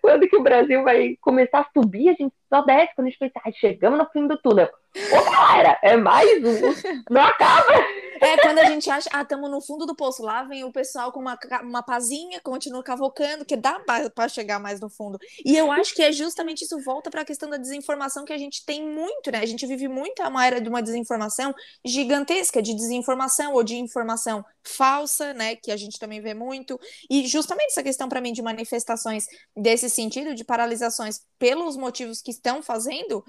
Quando 0.00 0.28
que 0.28 0.36
o 0.36 0.42
Brasil 0.42 0.82
vai 0.82 1.16
começar 1.20 1.60
a 1.60 1.70
subir? 1.72 2.08
A 2.08 2.14
gente 2.14 2.34
só 2.48 2.62
desce 2.62 2.94
quando 2.94 3.06
a 3.06 3.10
gente 3.10 3.18
pensa, 3.18 3.40
ai, 3.44 3.52
chegamos 3.52 3.98
no 3.98 4.06
fim 4.06 4.26
do 4.26 4.36
túnel. 4.38 4.68
Ô, 4.96 5.30
galera, 5.30 5.78
é 5.82 5.96
mais 5.96 6.42
um. 6.42 7.02
Não 7.10 7.22
acaba. 7.22 7.72
É, 8.20 8.36
quando 8.38 8.58
a 8.58 8.64
gente 8.64 8.88
acha, 8.90 9.08
ah, 9.12 9.22
estamos 9.22 9.50
no 9.50 9.60
fundo 9.60 9.86
do 9.86 9.94
poço, 9.94 10.22
lá 10.22 10.42
vem 10.44 10.64
o 10.64 10.72
pessoal 10.72 11.12
com 11.12 11.20
uma, 11.20 11.38
uma 11.62 11.82
pazinha, 11.82 12.40
continua 12.40 12.82
cavocando, 12.82 13.44
que 13.44 13.56
dá 13.56 13.80
para 13.80 14.28
chegar 14.28 14.58
mais 14.58 14.80
no 14.80 14.88
fundo. 14.88 15.18
E 15.44 15.56
eu 15.56 15.70
acho 15.70 15.94
que 15.94 16.02
é 16.02 16.12
justamente 16.12 16.64
isso, 16.64 16.78
volta 16.82 17.10
para 17.10 17.22
a 17.22 17.24
questão 17.24 17.48
da 17.48 17.56
desinformação 17.56 18.24
que 18.24 18.32
a 18.32 18.38
gente 18.38 18.64
tem 18.64 18.86
muito, 18.86 19.30
né? 19.30 19.38
A 19.38 19.46
gente 19.46 19.66
vive 19.66 19.88
muito 19.88 20.22
uma 20.22 20.46
era 20.46 20.60
de 20.60 20.68
uma 20.68 20.82
desinformação 20.82 21.54
gigantesca, 21.84 22.62
de 22.62 22.74
desinformação 22.74 23.52
ou 23.52 23.62
de 23.62 23.76
informação 23.76 24.44
falsa, 24.64 25.32
né? 25.34 25.56
Que 25.56 25.70
a 25.70 25.76
gente 25.76 25.98
também 25.98 26.20
vê 26.20 26.34
muito. 26.34 26.78
E 27.10 27.26
justamente 27.26 27.70
essa 27.70 27.82
questão, 27.82 28.08
para 28.08 28.20
mim, 28.20 28.32
de 28.32 28.42
manifestações 28.42 29.26
desse 29.56 29.88
sentido, 29.88 30.34
de 30.34 30.44
paralisações 30.44 31.20
pelos 31.38 31.76
motivos 31.76 32.20
que 32.20 32.30
estão 32.30 32.62
fazendo, 32.62 33.24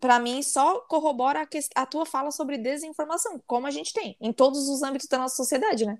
para 0.00 0.18
mim, 0.18 0.42
só 0.42 0.80
corrobora 0.80 1.42
a, 1.42 1.46
que, 1.46 1.58
a 1.74 1.86
tua 1.86 2.06
fala 2.06 2.30
sobre 2.30 2.58
desinformação, 2.58 3.40
como 3.46 3.66
a 3.66 3.70
gente 3.70 3.92
tem, 3.92 4.16
em 4.20 4.32
todos 4.32 4.68
os 4.68 4.82
âmbitos 4.82 5.08
da 5.08 5.18
nossa 5.18 5.36
sociedade, 5.36 5.84
né? 5.86 5.98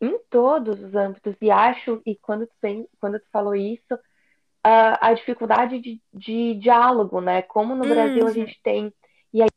Em 0.00 0.18
todos 0.28 0.82
os 0.82 0.94
âmbitos. 0.94 1.34
E 1.40 1.50
acho, 1.50 2.02
e 2.04 2.16
quando 2.16 2.46
tu, 2.46 2.54
tem, 2.60 2.88
quando 3.00 3.18
tu 3.18 3.26
falou 3.32 3.54
isso, 3.54 3.94
uh, 3.94 4.98
a 5.00 5.12
dificuldade 5.14 5.78
de, 5.78 6.00
de, 6.12 6.54
diálogo, 6.54 7.20
né? 7.20 7.42
Como 7.42 7.74
no 7.74 7.88
Brasil 7.88 8.22
a 8.22 8.26
uhum. 8.26 8.32
gente 8.32 8.60
tem. 8.62 8.92
E 9.32 9.42
aí, 9.42 9.48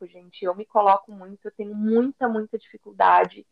eu 0.00 0.06
gente, 0.06 0.44
eu 0.44 0.54
me 0.54 0.64
coloco 0.64 1.10
muito, 1.10 1.44
eu 1.44 1.52
tenho 1.52 1.74
muita, 1.74 2.28
muita 2.28 2.58
dificuldade 2.58 3.46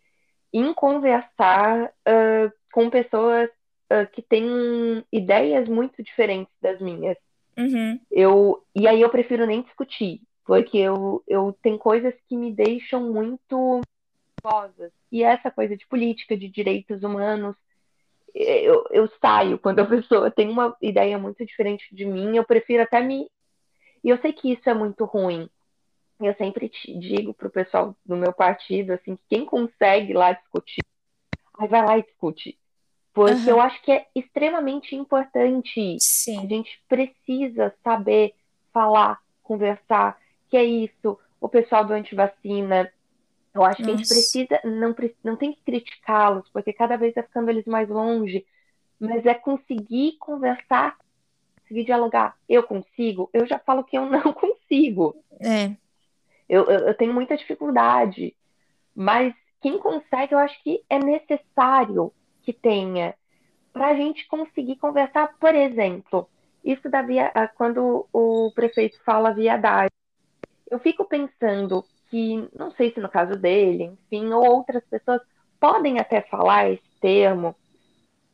em 0.53 0.73
conversar 0.75 1.87
uh, 1.87 2.53
com 2.73 2.91
pessoas 2.91 3.49
uh, 3.91 4.07
que 4.13 4.23
têm 4.23 5.05
ideias 5.11 5.69
muito 5.69 6.03
diferentes 6.03 6.55
das 6.61 6.81
minhas. 6.81 7.17
Uhum. 7.57 8.01
Eu, 8.11 8.65
e 8.75 8.87
aí 8.87 9.01
eu 9.01 9.11
prefiro 9.11 9.47
nem 9.47 9.63
discutir, 9.63 10.21
porque 10.45 10.79
eu, 10.79 11.23
eu 11.27 11.57
tenho 11.63 11.79
coisas 11.79 12.15
que 12.29 12.37
me 12.37 12.53
deixam 12.53 13.13
muito 13.13 13.81
nervosas. 14.45 14.93
E 15.11 15.23
essa 15.23 15.51
coisa 15.51 15.77
de 15.77 15.87
política, 15.87 16.37
de 16.37 16.49
direitos 16.49 17.03
humanos, 17.03 17.57
eu, 18.35 18.85
eu 18.91 19.09
saio 19.21 19.59
quando 19.59 19.81
a 19.81 19.87
pessoa 19.87 20.31
tem 20.31 20.49
uma 20.49 20.77
ideia 20.81 21.19
muito 21.19 21.45
diferente 21.45 21.87
de 21.95 22.05
mim, 22.05 22.37
eu 22.37 22.45
prefiro 22.45 22.83
até 22.83 23.01
me. 23.01 23.31
E 24.03 24.09
eu 24.09 24.19
sei 24.21 24.33
que 24.33 24.53
isso 24.53 24.69
é 24.69 24.75
muito 24.75 25.05
ruim. 25.05 25.49
Eu 26.21 26.35
sempre 26.35 26.71
digo 27.01 27.35
pro 27.35 27.51
pessoal 27.51 27.97
do 28.05 28.17
meu 28.17 28.33
partido, 28.33 28.93
assim, 28.93 29.17
que 29.17 29.23
quem 29.29 29.45
consegue 29.45 30.13
lá 30.13 30.33
discutir, 30.33 30.85
aí 31.59 31.69
vai 31.69 31.85
lá 31.85 31.99
e 31.99 32.03
discute. 32.03 32.57
Porque 33.13 33.33
uhum. 33.33 33.49
eu 33.49 33.61
acho 33.61 33.83
que 33.83 33.93
é 33.93 34.07
extremamente 34.15 34.97
importante. 34.97 35.97
Sim. 36.01 36.39
A 36.39 36.47
gente 36.47 36.83
precisa 36.89 37.75
saber 37.85 38.35
falar, 38.73 39.21
conversar, 39.43 40.19
que 40.49 40.57
é 40.57 40.65
isso, 40.65 41.19
o 41.41 41.49
pessoal 41.49 41.85
do 41.85 41.93
antivacina. 41.93 42.91
Eu 43.55 43.63
acho 43.63 43.83
Nossa. 43.83 43.85
que 43.85 43.91
a 43.91 43.97
gente 43.97 44.09
precisa, 44.09 44.61
não, 44.65 44.95
não 45.23 45.37
tem 45.37 45.53
que 45.53 45.61
criticá-los, 45.63 46.49
porque 46.51 46.73
cada 46.73 46.97
vez 46.97 47.11
está 47.11 47.23
ficando 47.23 47.51
eles 47.51 47.67
mais 47.67 47.89
longe, 47.89 48.47
mas 48.99 49.27
é 49.27 49.35
conseguir 49.35 50.17
conversar, 50.19 50.97
conseguir 51.61 51.85
dialogar. 51.85 52.35
Eu 52.49 52.63
consigo? 52.63 53.29
Eu 53.33 53.47
já 53.47 53.59
falo 53.59 53.85
que 53.85 53.99
eu 53.99 54.07
não 54.07 54.23
consigo. 54.33 55.15
É. 55.39 55.77
Eu, 56.49 56.65
eu, 56.65 56.79
eu 56.89 56.95
tenho 56.95 57.13
muita 57.13 57.37
dificuldade, 57.37 58.35
mas 58.95 59.35
quem 59.61 59.79
consegue, 59.79 60.33
eu 60.33 60.39
acho 60.39 60.63
que 60.63 60.83
é 60.89 60.99
necessário 60.99 62.11
que 62.43 62.53
tenha 62.53 63.15
para 63.73 63.89
a 63.89 63.95
gente 63.95 64.27
conseguir 64.27 64.77
conversar, 64.77 65.35
por 65.39 65.55
exemplo, 65.55 66.29
isso 66.65 66.89
da 66.89 67.03
via, 67.03 67.31
ah, 67.35 67.49
quando 67.49 68.07
o 68.13 68.53
prefeito 68.55 68.99
fala 69.05 69.35
viadagem, 69.35 69.91
eu 70.71 70.79
fico 70.79 71.05
pensando 71.05 71.85
que, 72.11 72.49
não 72.57 72.71
sei 72.73 72.93
se 72.93 73.01
no 73.01 73.09
caso 73.09 73.39
dele, 73.39 73.85
enfim, 73.85 74.33
ou 74.33 74.45
outras 74.45 74.85
pessoas 74.85 75.21
podem 75.59 75.99
até 75.99 76.21
falar 76.21 76.71
esse 76.71 76.83
termo, 77.01 77.57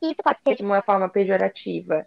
isso 0.01 0.15
pode 0.23 0.39
ser 0.45 0.55
de 0.55 0.63
uma 0.63 0.81
forma 0.81 1.09
pejorativa. 1.09 2.05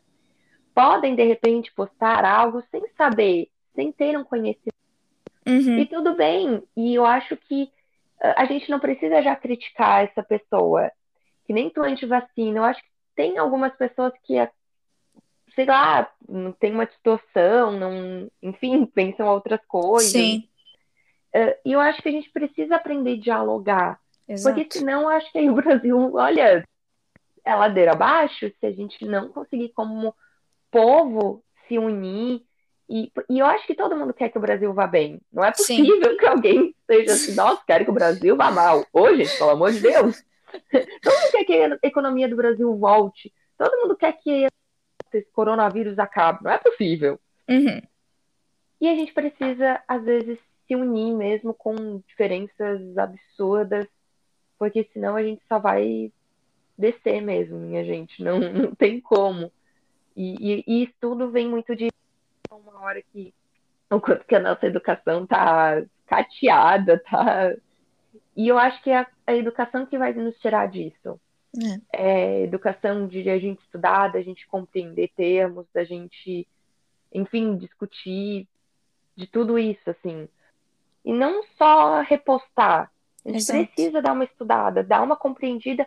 Podem, 0.75 1.15
de 1.15 1.25
repente, 1.25 1.73
postar 1.75 2.25
algo 2.25 2.62
sem 2.71 2.83
saber, 2.97 3.49
sem 3.75 3.93
ter 3.93 4.17
um 4.17 4.25
conhecimento. 4.25 4.73
Uhum. 5.47 5.79
E 5.79 5.87
tudo 5.87 6.15
bem. 6.15 6.62
E 6.77 6.95
eu 6.95 7.05
acho 7.05 7.37
que 7.37 7.71
ah, 8.21 8.43
a 8.43 8.45
gente 8.47 8.71
não 8.71 8.81
precisa 8.81 9.23
já 9.23 9.37
criticar 9.37 10.05
essa 10.05 10.23
pessoa 10.23 10.91
que 11.53 11.55
nem 11.55 11.69
tu 11.69 11.83
anti-vacina. 11.83 12.59
Eu 12.59 12.65
acho 12.65 12.81
que 12.81 12.88
tem 13.15 13.37
algumas 13.37 13.75
pessoas 13.77 14.12
que, 14.25 14.35
sei 15.55 15.67
lá, 15.67 16.11
não 16.27 16.53
tem 16.53 16.73
uma 16.73 16.87
distorção, 16.87 17.73
não, 17.73 18.31
enfim, 18.43 18.87
pensam 18.95 19.29
outras 19.29 19.61
coisas. 19.69 20.11
Sim. 20.11 20.49
Uh, 21.35 21.55
e 21.65 21.73
eu 21.73 21.81
acho 21.81 22.03
que 22.03 22.09
a 22.09 22.12
gente 22.12 22.31
precisa 22.31 22.77
aprender 22.77 23.12
a 23.12 23.21
dialogar. 23.21 24.01
Exato. 24.27 24.57
Porque 24.57 24.79
senão 24.79 25.03
eu 25.03 25.09
acho 25.11 25.31
que 25.31 25.38
aí 25.38 25.51
o 25.51 25.55
Brasil, 25.55 26.15
olha, 26.15 26.65
é 27.45 27.55
ladeira 27.55 27.93
abaixo 27.93 28.51
se 28.59 28.67
a 28.67 28.73
gente 28.73 29.05
não 29.05 29.29
conseguir, 29.29 29.71
como 29.71 30.15
povo, 30.71 31.45
se 31.69 31.79
unir. 31.79 32.43
E, 32.88 33.11
e 33.29 33.38
eu 33.38 33.47
acho 33.47 33.67
que 33.67 33.75
todo 33.75 33.97
mundo 33.97 34.12
quer 34.12 34.29
que 34.29 34.38
o 34.38 34.41
Brasil 34.41 34.73
vá 34.73 34.87
bem. 34.87 35.21
Não 35.33 35.45
é 35.45 35.51
possível 35.51 36.11
Sim. 36.11 36.17
que 36.17 36.27
alguém 36.27 36.75
seja 36.87 37.12
assim, 37.12 37.35
nossa, 37.35 37.62
quero 37.67 37.85
que 37.85 37.91
o 37.91 37.95
Brasil 37.95 38.37
vá 38.37 38.51
mal. 38.51 38.87
Ô, 38.93 39.15
gente, 39.15 39.37
pelo 39.37 39.51
amor 39.51 39.73
de 39.73 39.81
Deus. 39.81 40.23
Todo 41.03 41.15
mundo 41.15 41.31
quer 41.33 41.45
que 41.45 41.53
a 41.53 41.79
economia 41.83 42.29
do 42.29 42.37
Brasil 42.37 42.77
volte. 42.77 43.33
Todo 43.57 43.81
mundo 43.81 43.97
quer 43.97 44.12
que 44.15 44.47
esse 45.12 45.29
coronavírus 45.33 45.99
acabe. 45.99 46.45
Não 46.45 46.51
é 46.51 46.59
possível. 46.59 47.19
Uhum. 47.49 47.83
E 48.81 48.88
a 48.88 48.95
gente 48.95 49.12
precisa, 49.12 49.83
às 49.87 50.03
vezes, 50.03 50.38
se 50.67 50.75
unir 50.75 51.15
mesmo 51.15 51.55
com 51.55 52.03
diferenças 52.09 52.97
absurdas, 52.97 53.87
porque 54.59 54.88
senão 54.93 55.17
a 55.17 55.23
gente 55.23 55.43
só 55.49 55.59
vai 55.59 56.12
descer 56.77 57.21
mesmo, 57.21 57.59
minha 57.59 57.85
gente. 57.85 58.23
Não, 58.23 58.38
não 58.53 58.75
tem 58.75 59.01
como. 59.01 59.53
E, 60.17 60.35
e, 60.35 60.65
e 60.67 60.83
isso 60.85 60.95
tudo 61.01 61.31
vem 61.31 61.49
muito 61.49 61.75
de 61.77 61.88
uma 62.51 62.81
hora 62.81 63.03
que 63.12 63.33
o 63.91 64.01
quanto 64.01 64.25
que 64.25 64.35
a 64.35 64.41
nossa 64.41 64.67
educação 64.67 65.25
está 65.25 65.83
cateada, 66.07 66.99
tá? 66.99 67.55
E 68.37 68.49
eu 68.49 68.59
acho 68.59 68.83
que 68.83 68.90
é 68.90 68.99
a, 68.99 69.07
a 69.27 69.35
educação 69.35 69.87
que 69.87 69.99
vai 69.99 70.12
nos 70.12 70.37
tirar 70.38 70.68
disso. 70.68 71.21
É. 71.92 72.03
é 72.03 72.42
educação 72.45 73.07
de 73.07 73.29
a 73.29 73.38
gente 73.38 73.61
estudar, 73.62 74.09
da 74.09 74.23
gente 74.23 74.47
compreender 74.47 75.11
termos, 75.14 75.66
da 75.73 75.85
gente, 75.85 76.49
enfim, 77.12 77.57
discutir 77.57 78.49
de 79.14 79.27
tudo 79.27 79.59
isso, 79.59 79.90
assim. 79.90 80.29
E 81.05 81.12
não 81.12 81.42
só 81.59 82.01
repostar. 82.01 82.90
A 83.25 83.29
gente 83.29 83.38
Exato. 83.38 83.66
precisa 83.66 84.03
dar 84.03 84.12
uma 84.12 84.25
estudada, 84.25 84.83
dar 84.83 85.03
uma 85.03 85.16
compreendida 85.16 85.87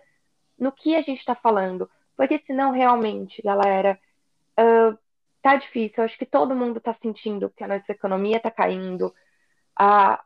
no 0.57 0.71
que 0.71 0.95
a 0.95 1.01
gente 1.01 1.19
está 1.19 1.35
falando. 1.35 1.89
Porque 2.15 2.41
senão, 2.45 2.71
realmente, 2.71 3.41
galera, 3.41 3.99
uh, 4.59 4.97
tá 5.41 5.55
difícil. 5.55 5.95
Eu 5.97 6.03
acho 6.05 6.17
que 6.17 6.25
todo 6.25 6.55
mundo 6.55 6.77
está 6.77 6.95
sentindo 7.01 7.49
que 7.49 7.63
a 7.63 7.67
nossa 7.67 7.91
economia 7.91 8.37
está 8.37 8.51
caindo, 8.51 9.13
as 9.75 10.19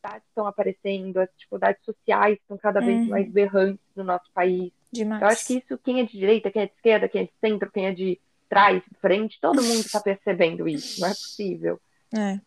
dificuldades 0.00 0.26
estão 0.28 0.46
aparecendo, 0.46 1.18
as 1.18 1.28
dificuldades 1.36 1.84
sociais 1.84 2.38
estão 2.38 2.56
cada 2.56 2.80
vez 2.80 3.00
uhum. 3.00 3.08
mais 3.08 3.30
berrantes 3.30 3.84
no 3.94 4.04
nosso 4.04 4.30
país. 4.32 4.72
Demais. 4.90 5.22
Eu 5.22 5.28
acho 5.28 5.46
que 5.46 5.54
isso, 5.58 5.78
quem 5.78 6.00
é 6.00 6.04
de 6.04 6.12
direita, 6.12 6.50
quem 6.50 6.62
é 6.62 6.66
de 6.66 6.72
esquerda, 6.72 7.08
quem 7.08 7.22
é 7.22 7.24
de 7.24 7.32
centro, 7.40 7.70
quem 7.70 7.86
é 7.86 7.92
de 7.92 8.20
trás, 8.48 8.82
de 8.82 8.98
frente, 9.00 9.38
todo 9.40 9.62
mundo 9.62 9.80
está 9.80 10.00
percebendo 10.00 10.66
isso. 10.66 11.00
Não 11.00 11.08
é 11.08 11.10
possível. 11.10 11.80
É. 12.16 12.40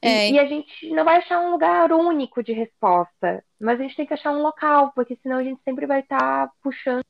É. 0.00 0.30
E, 0.30 0.34
e, 0.34 0.38
a 0.38 0.46
gente 0.46 0.88
não 0.90 1.04
vai 1.04 1.16
achar 1.16 1.40
um 1.40 1.50
lugar 1.50 1.92
único 1.92 2.42
de 2.42 2.52
resposta, 2.52 3.44
mas 3.58 3.80
a 3.80 3.82
gente 3.82 3.96
tem 3.96 4.06
que 4.06 4.14
achar 4.14 4.30
um 4.30 4.40
local, 4.40 4.92
porque 4.94 5.18
senão 5.20 5.38
a 5.38 5.42
gente 5.42 5.60
sempre 5.64 5.84
vai 5.84 6.00
estar 6.00 6.46
tá 6.46 6.52
puxando 6.62 7.04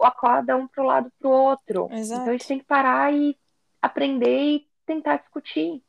a 0.00 0.10
corda 0.10 0.56
um 0.56 0.66
para 0.66 0.82
o 0.82 0.86
lado 0.86 1.12
para 1.18 1.28
o 1.28 1.32
outro. 1.32 1.88
Exato. 1.92 2.22
Então 2.22 2.28
a 2.30 2.32
gente 2.32 2.48
tem 2.48 2.58
que 2.58 2.64
parar 2.64 3.12
e 3.12 3.36
aprender 3.82 4.56
e 4.56 4.68
tentar 4.86 5.18
discutir. 5.18 5.82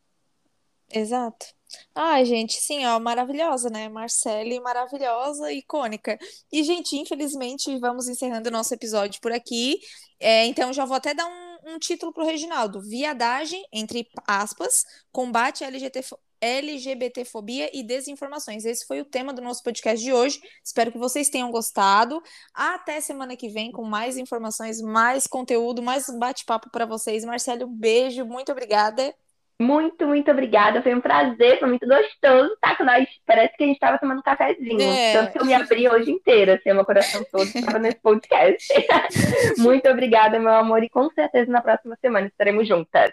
Exato. 0.94 1.57
Ai, 1.94 2.26
gente, 2.26 2.54
sim, 2.62 2.86
ó, 2.86 3.00
maravilhosa, 3.00 3.70
né? 3.70 3.90
Marcele, 3.90 4.60
maravilhosa, 4.60 5.52
icônica. 5.52 6.18
E, 6.52 6.64
gente, 6.64 6.96
infelizmente, 6.96 7.78
vamos 7.80 8.08
encerrando 8.08 8.50
o 8.50 8.52
nosso 8.52 8.74
episódio 8.74 9.20
por 9.22 9.32
aqui. 9.32 9.80
É, 10.20 10.46
então, 10.46 10.72
já 10.72 10.86
vou 10.86 10.96
até 10.96 11.14
dar 11.14 11.26
um, 11.28 11.74
um 11.74 11.80
título 11.80 12.14
para 12.14 12.24
o 12.24 12.26
Reginaldo: 12.26 12.82
Viadagem, 12.82 13.66
entre 13.74 14.08
aspas, 14.28 14.86
combate 15.12 15.64
LGBT, 15.64 16.02
LGBTfobia 16.40 17.70
e 17.74 17.84
desinformações. 17.84 18.64
Esse 18.64 18.86
foi 18.86 19.02
o 19.02 19.06
tema 19.06 19.34
do 19.34 19.42
nosso 19.42 19.64
podcast 19.64 20.04
de 20.04 20.14
hoje. 20.14 20.40
Espero 20.64 20.92
que 20.92 20.98
vocês 20.98 21.30
tenham 21.30 21.52
gostado. 21.52 22.22
Até 22.54 23.02
semana 23.02 23.36
que 23.36 23.50
vem 23.50 23.72
com 23.72 23.84
mais 23.84 24.18
informações, 24.18 24.80
mais 24.82 25.28
conteúdo, 25.28 25.82
mais 25.82 26.08
bate-papo 26.18 26.70
para 26.72 26.86
vocês. 26.86 27.26
Marcelo, 27.26 27.68
beijo, 27.68 28.26
muito 28.26 28.52
obrigada. 28.52 29.14
Muito, 29.60 30.06
muito 30.06 30.30
obrigada. 30.30 30.82
Foi 30.84 30.93
um 30.93 31.02
prazer, 31.02 31.60
foi 31.60 31.67
muito 31.67 31.88
gostoso 31.88 32.54
estar 32.54 32.78
com 32.78 32.84
nós. 32.84 33.08
Parece 33.26 33.58
que 33.58 33.63
a 33.63 33.67
gente 33.67 33.76
estava 33.76 33.98
tomando 33.98 34.20
um 34.20 34.24
cafezinho. 34.24 34.82
É. 34.82 35.13
Tanto 35.13 35.32
que 35.32 35.39
eu 35.39 35.46
me 35.46 35.54
abri 35.54 35.89
hoje 35.89 36.12
inteira, 36.12 36.56
assim, 36.56 36.72
meu 36.74 36.86
coração 36.86 37.24
todo 37.32 37.43
estava 37.43 37.80
nesse 37.80 38.00
podcast. 38.00 38.67
muito 39.58 39.89
obrigada, 39.89 40.39
meu 40.39 40.54
amor, 40.54 40.84
e 40.84 40.89
com 40.89 41.10
certeza 41.10 41.52
na 41.52 41.62
próxima 41.62 41.98
semana 42.00 42.28
estaremos 42.28 42.67
juntas. 42.67 43.12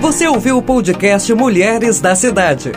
Você 0.00 0.28
ouviu 0.28 0.58
o 0.58 0.62
podcast 0.62 1.34
Mulheres 1.34 2.00
da 2.00 2.14
Cidade. 2.14 2.72